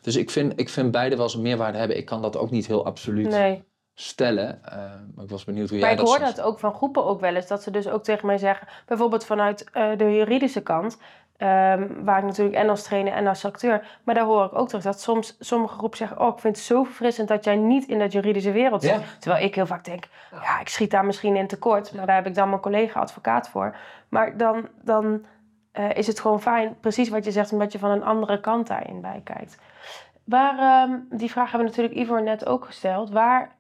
Dus 0.01 0.15
ik 0.15 0.29
vind, 0.29 0.60
ik 0.60 0.69
vind 0.69 0.91
beide 0.91 1.15
wel 1.15 1.25
eens 1.25 1.34
een 1.34 1.41
meerwaarde 1.41 1.77
hebben. 1.77 1.97
Ik 1.97 2.05
kan 2.05 2.21
dat 2.21 2.38
ook 2.38 2.51
niet 2.51 2.67
heel 2.67 2.86
absoluut 2.86 3.29
nee. 3.29 3.63
stellen. 3.93 4.63
Eh, 4.63 4.73
maar 5.15 5.23
ik 5.23 5.29
was 5.29 5.43
benieuwd 5.43 5.69
hoe 5.69 5.79
Maar 5.79 5.89
jij 5.89 5.97
ik 5.97 6.05
dat 6.05 6.07
hoor 6.15 6.25
soms- 6.25 6.36
dat 6.36 6.45
ook 6.45 6.60
van 6.60 6.73
groepen 6.73 7.05
ook 7.05 7.19
wel 7.19 7.36
eens. 7.36 7.47
Dat 7.47 7.63
ze 7.63 7.71
dus 7.71 7.88
ook 7.88 8.03
tegen 8.03 8.25
mij 8.27 8.38
zeggen, 8.38 8.67
bijvoorbeeld 8.86 9.25
vanuit 9.25 9.69
eh, 9.71 9.97
de 9.97 10.15
juridische 10.15 10.62
kant, 10.62 10.97
ehm, 11.41 12.04
waar 12.04 12.17
ik 12.17 12.23
natuurlijk 12.23 12.56
en 12.56 12.69
als 12.69 12.84
trainer 12.84 13.13
en 13.13 13.27
als 13.27 13.45
acteur, 13.45 13.99
maar 14.04 14.15
daar 14.15 14.23
hoor 14.23 14.45
ik 14.45 14.56
ook 14.56 14.67
terug 14.67 14.84
dat 14.84 15.01
soms 15.01 15.36
sommige 15.39 15.73
groepen 15.77 15.97
zeggen, 15.97 16.19
oh 16.19 16.34
ik 16.34 16.39
vind 16.39 16.56
het 16.56 16.65
zo 16.65 16.84
verfrissend 16.84 17.27
dat 17.27 17.43
jij 17.43 17.56
niet 17.56 17.88
in 17.88 17.99
dat 17.99 18.12
juridische 18.12 18.51
wereld 18.51 18.82
zit. 18.82 18.91
Ja. 18.91 19.06
Terwijl 19.19 19.45
ik 19.45 19.56
heel 19.56 19.65
vaak 19.65 19.84
denk, 19.84 20.04
ja 20.32 20.60
ik 20.60 20.69
schiet 20.69 20.91
daar 20.91 21.06
misschien 21.06 21.36
in 21.36 21.47
tekort, 21.47 21.93
maar 21.93 22.06
daar 22.06 22.15
heb 22.15 22.27
ik 22.27 22.36
dan 22.36 22.49
mijn 22.49 22.62
collega 22.62 22.99
advocaat 22.99 23.49
voor. 23.49 23.75
Maar 24.10 24.38
dan, 24.38 24.67
dan 24.82 25.25
eh, 25.71 25.89
is 25.93 26.08
het 26.08 26.19
gewoon 26.19 26.41
fijn, 26.41 26.77
precies 26.80 27.10
wat 27.10 27.25
je 27.25 27.32
zegt, 27.32 27.51
omdat 27.51 27.71
je 27.71 27.80
van 27.80 27.91
een 27.91 28.04
andere 28.04 28.39
kant 28.39 28.67
daarin 28.67 29.01
bij 29.01 29.21
kijkt. 29.23 29.58
Waar, 30.23 30.60
ehm, 30.60 30.99
die 31.10 31.32
vraag 31.32 31.51
hebben 31.51 31.67
natuurlijk 31.67 31.95
Ivor 31.95 32.23
net 32.23 32.45
ook 32.45 32.65
gesteld. 32.65 33.10
Waar, 33.10 33.56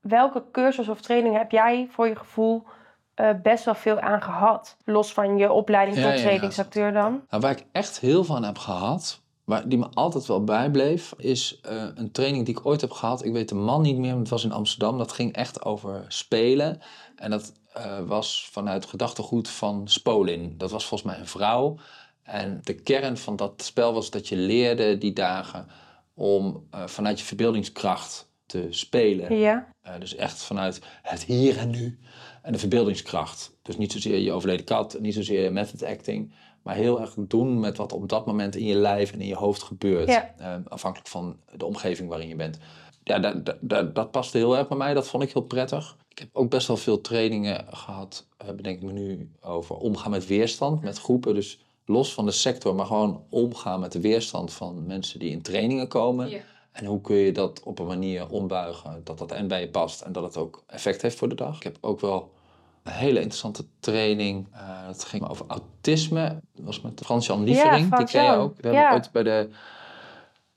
welke 0.00 0.44
cursus 0.52 0.88
of 0.88 1.00
training 1.00 1.36
heb 1.36 1.50
jij 1.50 1.88
voor 1.90 2.08
je 2.08 2.16
gevoel 2.16 2.66
eh, 3.14 3.30
best 3.42 3.64
wel 3.64 3.74
veel 3.74 4.00
aan 4.00 4.22
gehad? 4.22 4.76
Los 4.84 5.12
van 5.12 5.36
je 5.36 5.52
opleiding 5.52 5.96
tot 5.96 6.06
ja, 6.06 6.16
trainingsacteur 6.16 6.92
dan? 6.92 7.22
Nou, 7.30 7.42
waar 7.42 7.50
ik 7.50 7.64
echt 7.72 8.00
heel 8.00 8.24
van 8.24 8.44
heb 8.44 8.58
gehad, 8.58 9.20
waar, 9.44 9.68
die 9.68 9.78
me 9.78 9.86
altijd 9.94 10.26
wel 10.26 10.44
bijbleef, 10.44 11.14
is 11.16 11.60
eh, 11.62 11.86
een 11.94 12.12
training 12.12 12.46
die 12.46 12.58
ik 12.58 12.66
ooit 12.66 12.80
heb 12.80 12.90
gehad. 12.90 13.24
Ik 13.24 13.32
weet 13.32 13.48
de 13.48 13.54
man 13.54 13.82
niet 13.82 13.98
meer, 13.98 14.10
maar 14.10 14.20
het 14.20 14.28
was 14.28 14.44
in 14.44 14.52
Amsterdam. 14.52 14.98
Dat 14.98 15.12
ging 15.12 15.32
echt 15.32 15.64
over 15.64 16.04
spelen. 16.08 16.80
En 17.16 17.30
dat 17.30 17.52
eh, 17.72 17.98
was 18.06 18.48
vanuit 18.52 18.86
gedachtegoed 18.86 19.48
van 19.48 19.88
Spolin. 19.88 20.54
Dat 20.58 20.70
was 20.70 20.86
volgens 20.86 21.10
mij 21.10 21.20
een 21.20 21.28
vrouw. 21.28 21.76
En 22.22 22.60
de 22.62 22.74
kern 22.74 23.16
van 23.16 23.36
dat 23.36 23.62
spel 23.62 23.94
was 23.94 24.10
dat 24.10 24.28
je 24.28 24.36
leerde 24.36 24.98
die 24.98 25.12
dagen 25.12 25.66
om 26.14 26.68
vanuit 26.70 27.18
je 27.18 27.24
verbeeldingskracht 27.24 28.28
te 28.46 28.66
spelen. 28.70 29.36
Ja. 29.36 29.68
Dus 29.98 30.16
echt 30.16 30.42
vanuit 30.42 30.80
het 31.02 31.24
hier 31.24 31.58
en 31.58 31.70
nu 31.70 31.98
en 32.44 32.52
de 32.52 32.58
verbeeldingskracht. 32.58 33.56
Dus 33.62 33.76
niet 33.76 33.92
zozeer 33.92 34.18
je 34.18 34.32
overleden 34.32 34.64
kat, 34.64 34.96
niet 35.00 35.14
zozeer 35.14 35.52
method 35.52 35.82
acting, 35.82 36.32
maar 36.62 36.74
heel 36.74 37.00
erg 37.00 37.14
doen 37.18 37.60
met 37.60 37.76
wat 37.76 37.92
op 37.92 38.08
dat 38.08 38.26
moment 38.26 38.56
in 38.56 38.64
je 38.64 38.74
lijf 38.74 39.12
en 39.12 39.20
in 39.20 39.26
je 39.26 39.34
hoofd 39.34 39.62
gebeurt. 39.62 40.08
Ja. 40.08 40.34
Eh, 40.38 40.54
afhankelijk 40.68 41.10
van 41.10 41.36
de 41.56 41.64
omgeving 41.64 42.08
waarin 42.08 42.28
je 42.28 42.36
bent. 42.36 42.58
Ja, 43.04 43.18
dat, 43.18 43.46
dat, 43.46 43.56
dat, 43.60 43.94
dat 43.94 44.10
paste 44.10 44.38
heel 44.38 44.56
erg 44.56 44.68
bij 44.68 44.76
mij. 44.76 44.94
Dat 44.94 45.08
vond 45.08 45.22
ik 45.22 45.32
heel 45.32 45.42
prettig. 45.42 45.96
Ik 46.08 46.18
heb 46.18 46.28
ook 46.32 46.50
best 46.50 46.66
wel 46.66 46.76
veel 46.76 47.00
trainingen 47.00 47.64
gehad, 47.70 48.26
uh, 48.42 48.48
bedenk 48.48 48.76
ik 48.76 48.82
me 48.82 48.92
nu, 48.92 49.30
over 49.40 49.76
omgaan 49.76 50.10
met 50.10 50.26
weerstand, 50.26 50.82
met 50.82 50.98
groepen. 50.98 51.34
Dus 51.34 51.58
los 51.84 52.14
van 52.14 52.24
de 52.24 52.32
sector, 52.32 52.74
maar 52.74 52.86
gewoon 52.86 53.24
omgaan 53.30 53.80
met 53.80 53.92
de 53.92 54.00
weerstand 54.00 54.52
van 54.52 54.86
mensen 54.86 55.18
die 55.18 55.30
in 55.30 55.42
trainingen 55.42 55.88
komen. 55.88 56.28
Ja. 56.28 56.40
En 56.74 56.84
hoe 56.84 57.00
kun 57.00 57.16
je 57.16 57.32
dat 57.32 57.62
op 57.62 57.78
een 57.78 57.86
manier 57.86 58.28
ombuigen 58.28 59.00
dat 59.04 59.18
dat 59.18 59.32
en 59.32 59.48
bij 59.48 59.60
je 59.60 59.68
past 59.68 60.00
en 60.00 60.12
dat 60.12 60.22
het 60.22 60.36
ook 60.36 60.62
effect 60.66 61.02
heeft 61.02 61.18
voor 61.18 61.28
de 61.28 61.34
dag. 61.34 61.56
Ik 61.56 61.62
heb 61.62 61.76
ook 61.80 62.00
wel 62.00 62.32
een 62.82 62.92
hele 62.92 63.18
interessante 63.18 63.64
training. 63.80 64.48
eh 64.52 64.86
dat 64.86 65.04
ging 65.04 65.28
over 65.28 65.44
autisme. 65.48 66.40
Dat 66.54 66.64
was 66.64 66.80
met 66.80 67.00
Frans-Jan 67.04 67.44
Lievering. 67.44 67.96
die 67.96 68.06
ken 68.06 68.24
je 68.24 68.30
ook. 68.30 68.62
Daar 68.62 68.72
heb 68.72 68.82
Ja. 68.82 68.88
ik 68.88 68.94
ooit 68.94 69.10
bij 69.12 69.22
de 69.22 69.48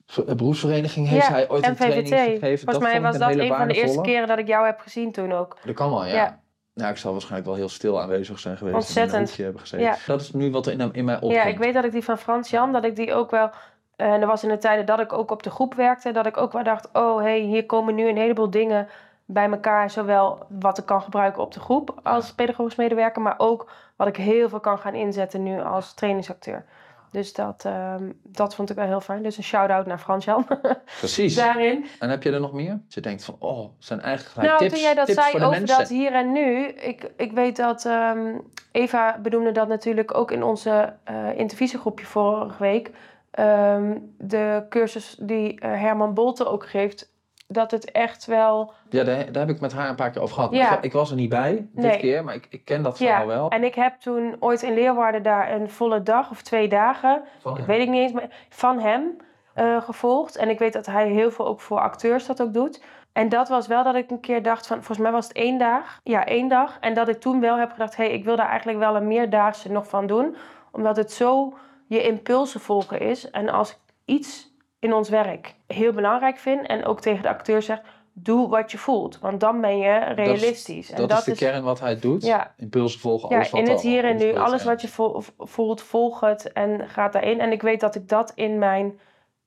v- 0.06 0.36
beroepsvereniging 0.36 1.08
heeft 1.08 1.25
Ja, 1.27 1.32
hij 1.32 1.49
ooit 1.49 1.67
een 1.67 1.75
training 1.75 2.08
gegeven. 2.08 2.39
Volgens 2.39 2.77
mij 2.77 2.77
vond 2.77 2.95
ik 2.95 3.01
was 3.01 3.17
dat 3.36 3.38
een 3.43 3.47
van 3.56 3.67
de 3.67 3.73
eerste 3.73 4.01
keren 4.01 4.27
dat 4.27 4.38
ik 4.39 4.47
jou 4.47 4.65
heb 4.65 4.80
gezien 4.80 5.12
toen 5.12 5.32
ook. 5.34 5.58
Dat 5.65 5.75
kan 5.75 5.89
wel, 5.89 6.06
ja. 6.06 6.13
Ja. 6.13 6.39
ja. 6.73 6.89
ik 6.89 6.97
zal 6.97 7.12
waarschijnlijk 7.12 7.47
wel 7.49 7.56
heel 7.58 7.69
stil 7.69 8.01
aanwezig 8.01 8.39
zijn 8.39 8.58
geweest. 8.58 8.75
En 8.75 8.82
in 8.82 8.88
Ontzettend. 8.88 9.13
een 9.21 9.27
hoekje 9.27 9.43
hebben 9.43 9.62
gezeten. 9.62 9.86
Ja. 9.86 9.97
Dat 10.08 10.21
is 10.21 10.32
nu 10.32 10.51
wat 10.51 10.65
er 10.65 10.71
in, 10.80 10.93
in 10.93 11.06
mij 11.06 11.15
opkomt. 11.15 11.34
Ja, 11.34 11.43
ik 11.43 11.58
weet 11.58 11.73
dat 11.73 11.84
ik 11.84 11.91
die 11.91 12.03
van 12.03 12.17
Frans 12.17 12.49
Jan, 12.49 12.71
dat 12.71 12.84
ik 12.84 12.95
die 12.95 13.13
ook 13.13 13.32
wel. 13.32 13.49
En 13.98 14.20
dat 14.20 14.30
was 14.30 14.44
in 14.44 14.50
de 14.50 14.58
tijden 14.58 14.86
dat 14.86 15.00
ik 15.00 15.14
ook 15.14 15.32
op 15.32 15.44
de 15.44 15.50
groep 15.50 15.74
werkte, 15.74 16.12
dat 16.12 16.26
ik 16.26 16.38
ook 16.38 16.52
wel 16.52 16.64
dacht: 16.64 16.90
oh 16.94 17.22
hey, 17.22 17.40
hier 17.40 17.66
komen 17.66 17.96
nu 17.96 18.08
een 18.10 18.18
heleboel 18.18 18.50
dingen 18.50 18.88
bij 19.26 19.50
elkaar. 19.50 19.90
Zowel 19.90 20.46
wat 20.60 20.78
ik 20.78 20.86
kan 20.86 21.02
gebruiken 21.02 21.42
op 21.42 21.54
de 21.54 21.60
groep 21.60 22.00
als 22.04 22.34
pedagogisch 22.34 22.76
medewerker, 22.76 23.22
maar 23.22 23.36
ook 23.38 23.72
wat 23.96 24.08
ik 24.08 24.16
heel 24.18 24.50
veel 24.50 24.60
kan 24.60 24.80
gaan 24.80 24.94
inzetten 24.96 25.44
nu 25.44 25.62
als 25.62 25.94
trainingsacteur. 25.94 26.66
Dus 27.12 27.34
dat, 27.34 27.66
ehm, 27.66 28.04
dat 28.24 28.56
vond 28.56 28.70
ik 28.70 28.76
wel 28.76 28.86
heel 28.86 29.02
fijn. 29.02 29.24
Dus 29.24 29.38
een 29.38 29.44
shout-out 29.44 29.86
naar 29.86 30.00
Frans 30.00 30.26
Jan 30.26 30.48
Precies. 31.00 31.36
daarin. 31.36 31.86
En 32.00 32.10
heb 32.10 32.24
je 32.24 32.32
er 32.32 32.40
nog 32.40 32.54
meer? 32.54 32.80
Je 32.88 33.02
denkt 33.02 33.24
van, 33.24 33.36
oh, 33.40 33.70
zijn 33.78 34.02
eigenlijk 34.02 34.34
gelijk 34.34 34.50
Nou, 34.50 34.62
tips, 34.62 34.74
toen 34.74 34.84
jij 34.84 34.94
dat 34.94 35.10
zei 35.10 35.36
over 35.36 35.50
mensen. 35.50 35.78
dat 35.78 35.90
hier 35.90 36.14
en 36.14 36.32
nu. 36.32 36.68
Ik, 36.68 37.12
ik 37.16 37.32
weet 37.32 37.56
dat 37.56 37.86
ehm, 37.86 38.36
Eva 38.72 39.20
benoemde 39.22 39.52
dat 39.52 39.68
natuurlijk 39.68 40.18
ook 40.18 40.32
in 40.32 40.44
onze 40.44 40.94
eh 41.04 41.38
intervisiegroepje 41.38 42.06
vorige 42.06 42.64
week. 42.64 42.92
Ehm, 43.38 43.97
de 44.17 44.65
cursus 44.69 45.15
die 45.19 45.60
eh, 45.60 45.69
Herman 45.82 46.13
Bolte 46.13 46.45
ook 46.45 46.65
geeft. 46.69 47.15
Dat 47.47 47.71
het 47.71 47.91
echt 47.91 48.26
wel. 48.26 48.73
Ja, 48.89 49.04
daar, 49.04 49.32
daar 49.32 49.45
heb 49.47 49.56
ik 49.56 49.62
met 49.62 49.73
haar 49.73 49.89
een 49.89 49.95
paar 49.95 50.10
keer 50.12 50.21
over 50.21 50.36
gehad. 50.36 50.52
Ja. 50.54 50.78
Ik, 50.78 50.84
ik 50.84 50.91
was 50.93 51.10
er 51.10 51.15
niet 51.15 51.30
bij 51.30 51.52
dit 51.71 51.86
Nee. 51.86 51.97
keer, 51.97 52.23
maar 52.23 52.34
ik, 52.36 52.47
ik 52.50 52.65
ken 52.65 52.84
dat 52.84 52.97
Ja, 52.97 53.06
verhaal 53.08 53.28
wel. 53.28 53.50
en 53.50 53.63
ik 53.63 53.76
heb 53.76 54.00
toen 54.00 54.36
ooit 54.39 54.62
in 54.62 54.73
Leeuwarden 54.73 55.23
daar 55.23 55.52
een 55.52 55.69
volle 55.69 56.04
dag 56.04 56.30
of 56.32 56.41
twee 56.41 56.67
dagen. 56.67 57.21
Ik 57.58 57.65
weet 57.65 57.82
ik 57.82 57.89
niet 57.89 58.02
eens, 58.02 58.12
maar 58.12 58.30
van 58.50 58.80
hem 58.80 59.17
eh, 59.54 59.82
gevolgd. 59.82 60.36
En 60.36 60.50
ik 60.50 60.60
weet 60.60 60.73
dat 60.73 60.86
hij 60.86 61.08
heel 61.08 61.32
veel 61.32 61.47
ook 61.47 61.62
voor 61.62 61.80
acteurs 61.80 62.26
dat 62.26 62.41
ook 62.41 62.54
doet. 62.54 62.84
En 63.13 63.30
dat 63.30 63.50
was 63.50 63.67
wel 63.67 63.84
dat 63.84 63.95
ik 63.95 64.12
een 64.12 64.19
keer 64.19 64.43
dacht 64.43 64.67
van, 64.67 64.76
volgens 64.78 64.97
mij 65.00 65.12
was 65.12 65.28
het 65.28 65.38
één 65.38 65.58
dag. 65.58 66.00
Ja, 66.04 66.26
één 66.26 66.47
dag. 66.47 66.78
En 66.80 66.93
dat 66.93 67.08
ik 67.08 67.19
toen 67.19 67.39
wel 67.39 67.58
heb 67.58 67.71
gedacht, 67.71 67.95
hé, 67.95 68.04
hey, 68.06 68.13
ik 68.13 68.23
wil 68.23 68.36
daar 68.36 68.50
eigenlijk 68.50 68.80
wel 68.80 68.95
een 68.95 69.08
meerdaagse 69.08 69.71
nog 69.71 69.88
van 69.88 70.08
doen. 70.08 70.36
Omdat 70.71 70.95
het 70.97 71.12
zo 71.12 71.54
je 71.88 72.04
impulsen 72.04 72.60
volgen 72.60 73.00
is. 73.00 73.30
En 73.30 73.50
als 73.50 73.71
ik 73.71 73.78
iets 74.06 74.56
in 74.80 74.93
ons 74.93 75.10
werk 75.10 75.56
heel 75.67 75.93
belangrijk 75.93 76.38
vind 76.38 76.67
en 76.67 76.86
ook 76.86 77.02
tegen 77.02 77.21
de 77.21 77.30
acteur 77.30 77.62
zeg, 77.62 77.82
doe 78.13 78.50
wat 78.50 78.71
je 78.71 78.78
voelt. 78.78 79.19
Want 79.19 79.39
dan 79.39 79.62
ben 79.62 79.78
je 79.78 79.97
realistisch. 79.97 80.89
Dat, 80.89 81.10
en 81.10 81.17
is 81.17 81.23
de 81.23 81.36
kern 81.36 81.63
wat 81.63 81.80
hij 81.80 82.00
doet. 82.00 82.23
Ja. 82.23 82.54
Impulsen 82.58 83.00
volgen, 83.00 83.30
ja, 83.30 83.36
alles 83.36 83.50
wat 83.50 83.62
in 83.62 83.69
het 83.69 83.82
hier 83.82 84.06
en 84.06 84.17
nu, 84.17 84.36
alles 84.36 84.63
ja. 84.63 84.69
wat 84.69 84.82
je 84.82 84.88
vo- 84.88 85.21
voelt, 85.38 85.82
volg 85.82 86.19
het 86.19 86.52
en 86.52 86.89
gaat 86.89 87.13
daarin. 87.13 87.39
En 87.39 87.52
ik 87.52 87.62
weet 87.62 87.80
dat 87.80 87.95
ik 87.95 88.10
dat 88.10 88.32
in 88.36 88.58
mijn 88.58 89.00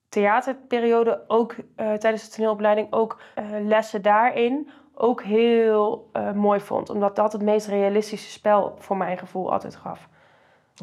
theaterperiode, 0.08 1.24
ook 1.26 1.54
eh, 1.76 1.92
tijdens 1.92 2.24
de 2.24 2.30
toneelopleiding, 2.30 2.92
ook 2.92 3.20
eh, 3.34 3.44
lessen 3.62 4.02
daarin, 4.02 4.70
ook 4.94 5.22
heel 5.22 6.08
eh, 6.12 6.32
mooi 6.32 6.60
vond. 6.60 6.90
Omdat 6.90 7.16
dat 7.16 7.32
het 7.32 7.42
meest 7.42 7.66
realistische 7.66 8.30
spel 8.30 8.74
voor 8.78 8.96
mijn 8.96 9.18
gevoel 9.18 9.52
altijd 9.52 9.76
gaf. 9.76 10.08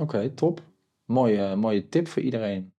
Oké, 0.02 0.30
top. 0.30 0.60
Mooie, 1.08 1.56
mooie 1.56 1.88
tip 1.88 2.08
voor 2.08 2.22
iedereen. 2.22 2.74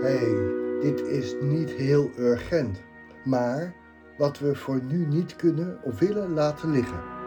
hey, 0.00 0.34
dit 0.80 1.00
is 1.06 1.34
niet 1.40 1.70
heel 1.70 2.10
urgent, 2.16 2.82
maar 3.24 3.74
wat 4.18 4.38
we 4.38 4.54
voor 4.54 4.82
nu 4.82 5.06
niet 5.06 5.36
kunnen 5.36 5.78
of 5.82 5.98
willen 5.98 6.32
laten 6.32 6.70
liggen. 6.70 7.17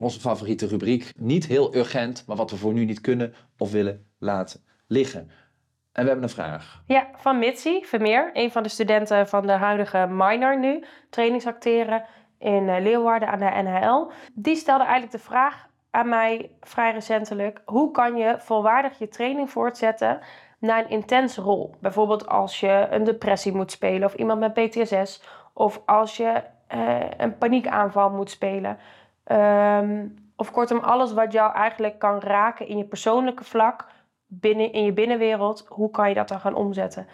Onze 0.00 0.20
favoriete 0.20 0.66
rubriek. 0.66 1.12
Niet 1.16 1.46
heel 1.46 1.74
urgent, 1.74 2.24
maar 2.26 2.36
wat 2.36 2.50
we 2.50 2.56
voor 2.56 2.72
nu 2.72 2.84
niet 2.84 3.00
kunnen 3.00 3.34
of 3.58 3.70
willen 3.70 4.06
laten 4.18 4.64
liggen. 4.86 5.20
En 5.92 6.02
we 6.02 6.08
hebben 6.08 6.22
een 6.22 6.34
vraag. 6.34 6.82
Ja, 6.86 7.08
van 7.16 7.38
Mitsi 7.38 7.84
Vermeer, 7.84 8.30
een 8.32 8.50
van 8.50 8.62
de 8.62 8.68
studenten 8.68 9.28
van 9.28 9.46
de 9.46 9.52
huidige 9.52 10.06
minor 10.10 10.58
nu, 10.58 10.84
trainingsacteren 11.10 12.04
in 12.38 12.68
eh, 12.68 12.82
Leeuwarden 12.82 13.28
aan 13.28 13.38
de 13.38 13.70
NHL. 13.70 14.12
Die 14.34 14.56
stelde 14.56 14.82
eigenlijk 14.82 15.12
de 15.12 15.18
vraag 15.18 15.68
aan 15.90 16.08
mij 16.08 16.50
vrij 16.60 16.92
recentelijk: 16.92 17.62
hoe 17.64 17.90
kan 17.90 18.16
je 18.16 18.34
volwaardig 18.38 18.98
je 18.98 19.08
training 19.08 19.50
voortzetten 19.50 20.18
na 20.58 20.78
een 20.78 20.90
intense 20.90 21.40
rol? 21.40 21.74
Bijvoorbeeld 21.80 22.28
als 22.28 22.60
je 22.60 22.86
een 22.90 23.04
depressie 23.04 23.54
moet 23.54 23.70
spelen 23.70 24.04
of 24.04 24.14
iemand 24.14 24.40
met 24.40 24.52
PTSS, 24.54 25.22
of 25.52 25.82
als 25.86 26.16
je 26.16 26.42
eh, 26.66 27.00
een 27.16 27.38
paniekaanval 27.38 28.10
moet 28.10 28.30
spelen. 28.30 28.78
Ehm, 29.30 30.06
of 30.36 30.50
kortom, 30.50 30.78
alles 30.78 31.12
wat 31.12 31.32
jou 31.32 31.54
eigenlijk 31.54 31.98
kan 31.98 32.18
raken 32.18 32.66
in 32.66 32.78
je 32.78 32.84
persoonlijke 32.84 33.44
vlak, 33.44 33.86
binnen, 34.26 34.72
in 34.72 34.84
je 34.84 34.92
binnenwereld, 34.92 35.64
hoe 35.68 35.90
kan 35.90 36.08
je 36.08 36.14
dat 36.14 36.28
dan 36.28 36.40
gaan 36.40 36.54
omzetten 36.54 37.06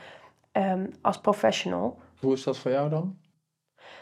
ehm, 0.53 0.87
als 1.03 1.21
professional? 1.21 1.99
Hoe 2.21 2.33
is 2.33 2.43
dat 2.43 2.59
voor 2.59 2.71
jou 2.71 2.89
dan? 2.89 3.19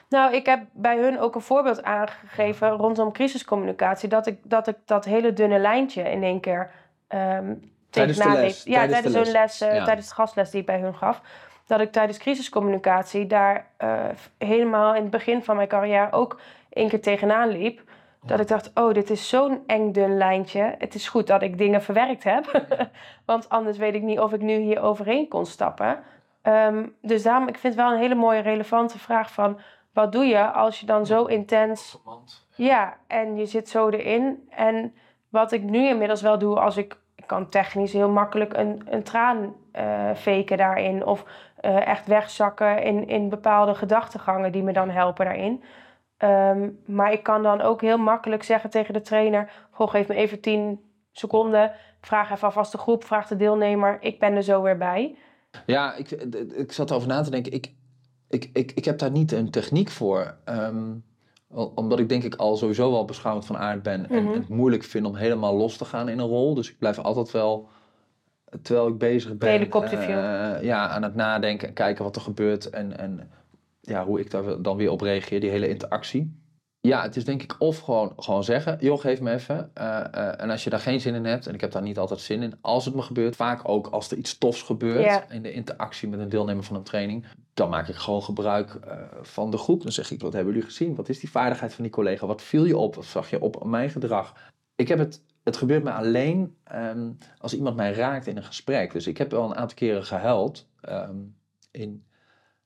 Nou, 0.09 0.35
ik 0.35 0.46
heb 0.46 0.64
bij 0.72 0.98
hun 0.98 1.18
ook 1.18 1.35
een 1.35 1.40
voorbeeld 1.40 1.83
aangegeven 1.83 2.70
rondom 2.70 3.12
crisiscommunicatie. 3.12 4.09
Dat 4.09 4.27
ik 4.27 4.38
dat, 4.42 4.66
ik 4.66 4.77
dat 4.85 5.05
hele 5.05 5.33
dunne 5.33 5.59
lijntje 5.59 6.03
in 6.03 6.22
één 6.22 6.40
keer 6.40 6.70
ehm 7.07 7.55
Tijdens 7.90 8.18
de 8.18 8.22
tegenaan 8.22 8.44
les. 8.44 8.62
Ja, 8.64 8.72
tijdens 8.72 8.96
de 8.96 9.03
tijdens 9.03 9.14
hun 9.14 9.40
les. 9.40 9.61
les, 9.61 9.72
Ja. 9.72 9.85
tijdens 9.85 10.09
de 10.09 10.14
gastles 10.14 10.50
die 10.50 10.61
ik 10.61 10.66
bij 10.66 10.81
hun 10.81 10.94
gaf. 10.94 11.20
Dat 11.66 11.81
ik 11.81 11.92
tijdens 11.92 12.18
crisiscommunicatie 12.18 13.27
daar 13.27 13.66
eh, 13.77 14.05
helemaal 14.38 14.94
in 14.94 15.03
het 15.03 15.11
begin 15.11 15.42
van 15.42 15.57
mijn 15.57 15.68
carrière 15.68 16.12
ook 16.12 16.40
één 16.68 16.88
keer 16.88 17.03
tegenaan 17.03 17.48
liep. 17.48 17.83
Dat 18.26 18.40
ik 18.40 18.48
dacht, 18.48 18.70
oh, 18.74 18.92
dit 18.92 19.10
is 19.10 19.28
zo'n 19.28 19.62
eng 19.66 19.92
dun 19.92 20.16
lijntje. 20.16 20.74
Het 20.78 20.94
is 20.94 21.08
goed 21.08 21.26
dat 21.26 21.42
ik 21.42 21.58
dingen 21.58 21.82
verwerkt 21.82 22.24
heb. 22.24 22.64
Want 23.26 23.48
anders 23.48 23.78
weet 23.78 23.94
ik 23.94 24.02
niet 24.02 24.18
of 24.18 24.32
ik 24.32 24.40
nu 24.40 24.56
hier 24.58 24.80
overheen 24.80 25.28
kon 25.28 25.46
stappen. 25.46 25.98
Ehm, 26.42 26.87
dus 27.02 27.22
daarom, 27.22 27.48
ik 27.48 27.58
vind 27.58 27.74
het 27.74 27.82
wel 27.82 27.92
een 27.92 28.00
hele 28.00 28.14
mooie 28.14 28.40
relevante 28.40 28.98
vraag 28.98 29.32
van... 29.32 29.58
wat 29.92 30.12
doe 30.12 30.24
je 30.24 30.50
als 30.50 30.80
je 30.80 30.87
dan 30.87 31.06
zo 31.06 31.24
intens 31.24 31.98
ja, 32.56 32.96
en 33.06 33.37
je 33.37 33.46
zit 33.46 33.68
zo 33.68 33.88
erin. 33.88 34.48
En 34.50 34.94
wat 35.28 35.52
ik 35.52 35.62
nu 35.62 35.88
inmiddels 35.88 36.22
wel 36.22 36.38
doe, 36.38 36.60
als 36.60 36.76
ik, 36.76 36.96
ik 37.14 37.26
kan 37.26 37.48
technisch 37.48 37.92
heel 37.92 38.10
makkelijk 38.10 38.56
een, 38.56 38.82
een 38.90 39.02
traan 39.02 39.54
eh 39.72 40.14
faken 40.14 40.56
daarin. 40.56 41.06
Of 41.06 41.24
eh, 41.56 41.87
echt 41.87 42.06
wegzakken 42.06 42.82
in, 42.82 43.08
in 43.08 43.28
bepaalde 43.28 43.74
gedachtegangen 43.74 44.52
die 44.52 44.62
me 44.62 44.72
dan 44.72 44.90
helpen 44.90 45.24
daarin. 45.24 45.62
Ehm, 46.16 46.70
maar 46.87 47.12
ik 47.12 47.22
kan 47.22 47.42
dan 47.42 47.61
ook 47.61 47.81
heel 47.81 47.98
makkelijk 47.98 48.42
zeggen 48.42 48.70
tegen 48.70 48.94
de 48.94 49.00
trainer: 49.00 49.50
Goh, 49.70 49.90
geef 49.90 50.09
me 50.09 50.14
even 50.14 50.40
10 50.40 50.81
seconden. 51.12 51.72
Vraag 52.00 52.31
even 52.31 52.46
alvast 52.46 52.72
de 52.72 52.79
groep, 52.79 53.05
vraag 53.05 53.27
de 53.29 53.37
deelnemer. 53.37 53.96
Ik 54.00 54.18
ben 54.18 54.33
er 54.35 54.42
zo 54.42 54.62
weer 54.62 54.79
bij. 54.79 55.16
Ja, 55.66 55.94
ik, 55.94 56.11
ik 56.57 56.72
zat 56.72 56.90
erover 56.90 57.09
na 57.09 57.22
te 57.22 57.31
denken. 57.31 57.53
Ik, 57.53 57.72
ik, 58.29 58.50
ik, 58.53 58.72
ik 58.72 58.85
heb 58.85 58.98
daar 58.98 59.11
niet 59.11 59.33
een 59.33 59.50
techniek 59.50 59.90
voor. 59.90 60.37
Ehm, 60.44 60.92
omdat 61.74 61.98
ik 61.98 62.09
denk 62.09 62.22
ik 62.24 62.35
al 62.35 62.57
sowieso 62.57 62.90
wel 62.90 63.05
beschouwend 63.05 63.46
van 63.46 63.57
aard 63.57 63.83
ben. 63.83 64.11
En 64.11 64.24
Mhm. 64.24 64.33
het 64.33 64.48
moeilijk 64.48 64.83
vind 64.83 65.07
om 65.07 65.14
helemaal 65.14 65.55
los 65.57 65.77
te 65.77 65.85
gaan 65.85 66.09
in 66.09 66.18
een 66.18 66.27
rol. 66.27 66.55
Dus 66.55 66.70
ik 66.70 66.79
blijf 66.79 66.98
altijd 66.98 67.31
wel, 67.31 67.68
terwijl 68.62 68.88
ik 68.88 68.98
bezig 68.98 69.37
ben... 69.37 69.48
Helikopterview. 69.50 70.18
eh, 70.18 70.62
ja, 70.62 70.88
aan 70.88 71.03
het 71.03 71.14
nadenken 71.14 71.68
en 71.68 71.74
kijken 71.74 72.05
wat 72.05 72.16
er 72.16 72.22
gebeurt. 72.22 72.70
En, 72.70 72.98
en 72.98 73.31
ja, 73.86 74.04
hoe 74.04 74.20
ik 74.20 74.30
daar 74.30 74.62
dan 74.62 74.76
weer 74.76 74.90
op 74.90 75.00
reageer, 75.00 75.40
die 75.40 75.50
hele 75.50 75.68
interactie. 75.68 76.42
Ja, 76.80 77.02
het 77.02 77.16
is 77.16 77.24
denk 77.24 77.42
ik 77.42 77.54
of 77.58 77.78
gewoon, 77.78 78.12
gewoon 78.16 78.44
zeggen, 78.44 78.76
joh, 78.80 79.00
geef 79.00 79.20
me 79.20 79.32
even. 79.32 79.70
Eh, 79.74 80.00
eh, 80.14 80.40
en 80.40 80.50
als 80.50 80.64
je 80.64 80.70
daar 80.70 80.80
geen 80.80 81.00
zin 81.00 81.14
in 81.14 81.24
hebt, 81.24 81.46
en 81.46 81.54
ik 81.54 81.60
heb 81.60 81.72
daar 81.72 81.82
niet 81.82 81.98
altijd 81.98 82.20
zin 82.20 82.42
in, 82.42 82.54
als 82.60 82.84
het 82.84 82.94
me 82.94 83.02
gebeurt, 83.02 83.36
vaak 83.36 83.68
ook 83.68 83.86
als 83.86 84.10
er 84.10 84.16
iets 84.16 84.38
tofs 84.38 84.62
gebeurt 84.62 85.04
Ja. 85.04 85.30
in 85.30 85.42
de 85.42 85.52
interactie 85.52 86.08
met 86.08 86.20
een 86.20 86.28
deelnemer 86.28 86.64
van 86.64 86.76
een 86.76 86.82
training, 86.82 87.26
dan 87.54 87.68
maak 87.68 87.88
ik 87.88 87.94
gewoon 87.94 88.22
gebruik 88.22 88.74
eh, 88.74 88.96
van 89.22 89.50
de 89.50 89.56
groep. 89.56 89.82
Dan 89.82 89.92
zeg 89.92 90.10
ik, 90.10 90.20
wat 90.20 90.32
hebben 90.32 90.52
jullie 90.52 90.68
gezien? 90.68 90.94
Wat 90.94 91.08
is 91.08 91.20
die 91.20 91.30
vaardigheid 91.30 91.74
van 91.74 91.84
die 91.84 91.92
collega? 91.92 92.26
Wat 92.26 92.42
viel 92.42 92.64
je 92.64 92.76
op? 92.76 92.94
Wat 92.94 93.04
zag 93.04 93.30
je 93.30 93.40
op 93.40 93.64
mijn 93.64 93.90
gedrag? 93.90 94.34
Ik 94.76 94.88
heb 94.88 94.98
het, 94.98 95.22
het 95.44 95.56
gebeurt 95.56 95.84
me 95.84 95.92
alleen 95.92 96.56
ehm, 96.64 97.10
als 97.38 97.54
iemand 97.54 97.76
mij 97.76 97.92
raakt 97.92 98.26
in 98.26 98.36
een 98.36 98.44
gesprek. 98.44 98.92
Dus 98.92 99.06
ik 99.06 99.18
heb 99.18 99.30
wel 99.30 99.44
een 99.44 99.56
aantal 99.56 99.76
keren 99.76 100.04
gehuild 100.04 100.66
ehm, 100.80 101.16
in 101.70 102.04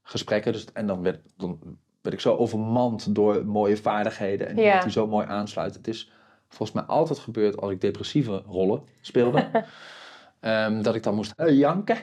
gesprekken. 0.08 0.52
Dus, 0.52 0.64
en 0.72 0.86
dan 0.86 1.02
werd, 1.02 1.20
dan 1.36 1.58
werd 2.02 2.14
ik 2.14 2.20
zo 2.20 2.36
overmand 2.36 3.14
door 3.14 3.46
mooie 3.46 3.76
vaardigheden 3.76 4.48
en 4.48 4.56
Ja. 4.56 4.62
iemand 4.62 4.82
die 4.82 4.92
zo 4.92 5.06
mooi 5.06 5.26
aansluit. 5.26 5.74
Het 5.74 5.88
is 5.88 6.10
volgens 6.48 6.72
mij 6.72 6.82
altijd 6.88 7.18
gebeurd 7.18 7.60
als 7.60 7.70
ik 7.70 7.80
depressieve 7.80 8.42
rollen 8.46 8.82
speelde. 9.00 9.48
ehm, 10.40 10.82
dat 10.82 10.94
ik 10.94 11.02
dan 11.02 11.14
moest 11.14 11.32
eh, 11.36 11.58
janken. 11.58 11.96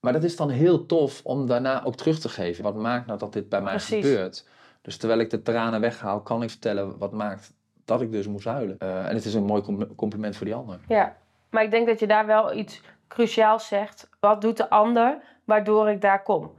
Maar 0.00 0.12
dat 0.12 0.24
is 0.24 0.36
dan 0.36 0.50
heel 0.50 0.86
tof 0.86 1.20
om 1.24 1.46
daarna 1.46 1.84
ook 1.84 1.94
terug 1.96 2.18
te 2.18 2.28
geven. 2.28 2.64
Wat 2.64 2.76
maakt 2.76 3.06
nou 3.06 3.18
dat 3.18 3.32
dit 3.32 3.48
bij 3.48 3.60
mij 3.62 3.72
Precies. 3.74 4.04
gebeurt? 4.06 4.48
Dus 4.82 4.96
terwijl 4.96 5.20
ik 5.20 5.30
de 5.30 5.42
tranen 5.42 5.80
weghaal, 5.80 6.20
kan 6.20 6.42
ik 6.42 6.50
vertellen 6.50 6.98
wat 6.98 7.12
maakt 7.12 7.52
dat 7.84 8.00
ik 8.00 8.12
dus 8.12 8.26
moest 8.26 8.44
huilen. 8.46 8.78
Eh, 8.78 9.08
en 9.08 9.14
het 9.14 9.24
is 9.24 9.34
een 9.34 9.44
mooi 9.44 9.62
com- 9.62 9.94
compliment 9.94 10.36
voor 10.36 10.46
die 10.46 10.54
ander. 10.54 10.78
Ja, 10.88 11.16
maar 11.50 11.62
ik 11.62 11.70
denk 11.70 11.86
dat 11.86 12.00
je 12.00 12.06
daar 12.06 12.26
wel 12.26 12.54
iets 12.54 12.80
cruciaals 13.08 13.66
zegt. 13.68 14.08
Wat 14.20 14.40
doet 14.40 14.56
de 14.56 14.70
ander 14.70 15.22
waardoor 15.44 15.88
ik 15.90 16.00
daar 16.00 16.22
kom? 16.22 16.52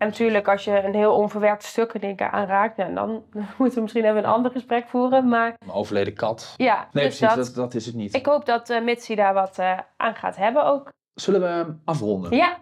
En 0.00 0.06
natuurlijk, 0.06 0.48
als 0.48 0.64
je 0.64 0.82
een 0.84 0.94
heel 0.94 1.14
onverwerkt 1.14 1.62
stuk 1.64 1.92
in 1.92 2.00
één 2.00 2.16
keer 2.16 2.30
aanraakt, 2.30 2.76
nou, 2.76 2.94
dan 2.94 3.10
moeten 3.58 3.74
we 3.76 3.80
misschien 3.80 4.04
even 4.04 4.16
een 4.16 4.24
ander 4.24 4.50
gesprek 4.50 4.88
voeren. 4.88 5.28
Maar 5.28 5.54
Mijn 5.64 5.76
overleden 5.78 6.14
kat. 6.14 6.54
ja, 6.56 6.88
Nee, 6.92 7.04
dus 7.06 7.18
precies, 7.18 7.36
dat, 7.36 7.46
dat, 7.46 7.54
dat 7.54 7.74
is 7.74 7.86
het 7.86 7.94
niet. 7.94 8.14
ik 8.14 8.26
hoop 8.26 8.44
dat 8.46 8.70
eh 8.70 8.82
Mitsi 8.82 9.14
daar 9.14 9.34
wat 9.34 9.58
eh, 9.58 9.78
aan 9.96 10.14
gaat 10.14 10.36
hebben 10.36 10.64
ook. 10.64 10.88
Zullen 11.14 11.40
we 11.40 11.74
afronden? 11.84 12.36
Ja, 12.36 12.56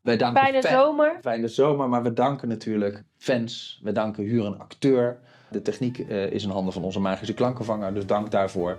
Wij 0.00 0.16
danken 0.16 0.42
fijne 0.42 0.62
fan- 0.62 0.72
zomer. 0.80 1.16
Fijne 1.20 1.48
zomer, 1.48 1.88
maar 1.88 2.02
we 2.02 2.12
danken 2.12 2.48
natuurlijk 2.48 3.02
fans. 3.18 3.80
We 3.82 3.92
danken 3.92 4.24
Huur 4.24 4.44
een 4.46 4.58
acteur. 4.58 5.18
De 5.50 5.62
techniek 5.62 5.98
eh, 5.98 6.30
is 6.30 6.44
in 6.44 6.50
handen 6.50 6.72
van 6.72 6.84
onze 6.84 7.00
magische 7.00 7.34
klankenvanger, 7.34 7.94
dus 7.94 8.06
dank 8.06 8.30
daarvoor. 8.30 8.78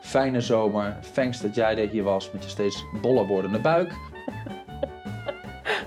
Fijne 0.00 0.40
zomer. 0.40 0.96
Thanks 1.14 1.40
dat 1.40 1.54
jij 1.54 1.78
er 1.78 1.88
hier 1.88 2.02
was 2.02 2.30
met 2.30 2.42
je 2.44 2.48
steeds 2.50 2.84
boller 3.00 3.26
wordende 3.26 3.60
buik. 3.60 3.92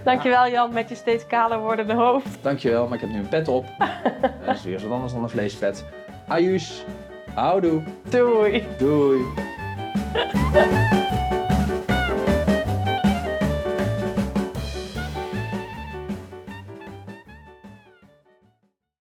Dankjewel 0.06 0.50
Jan 0.50 0.74
met 0.74 0.89
je 0.89 0.96
steeds 0.96 1.28
kaler 1.28 1.60
wordende 1.60 1.94
hoofd. 1.94 2.28
Dankjewel, 2.41 2.88
maar 2.88 2.94
ik 2.94 3.02
heb 3.02 3.10
nu 3.10 3.18
een 3.18 3.30
pet 3.30 3.48
op. 3.48 3.65
Dat 4.46 4.56
is 4.56 4.63
weer 4.63 4.82
wat 4.82 4.91
anders 4.91 5.13
dan 5.13 5.24
een 5.24 5.30
vleespet. 5.30 5.86
Ayush. 6.28 6.72
Houdoe. 7.34 7.84
Doei. 8.10 8.63
Doei. 8.78 9.22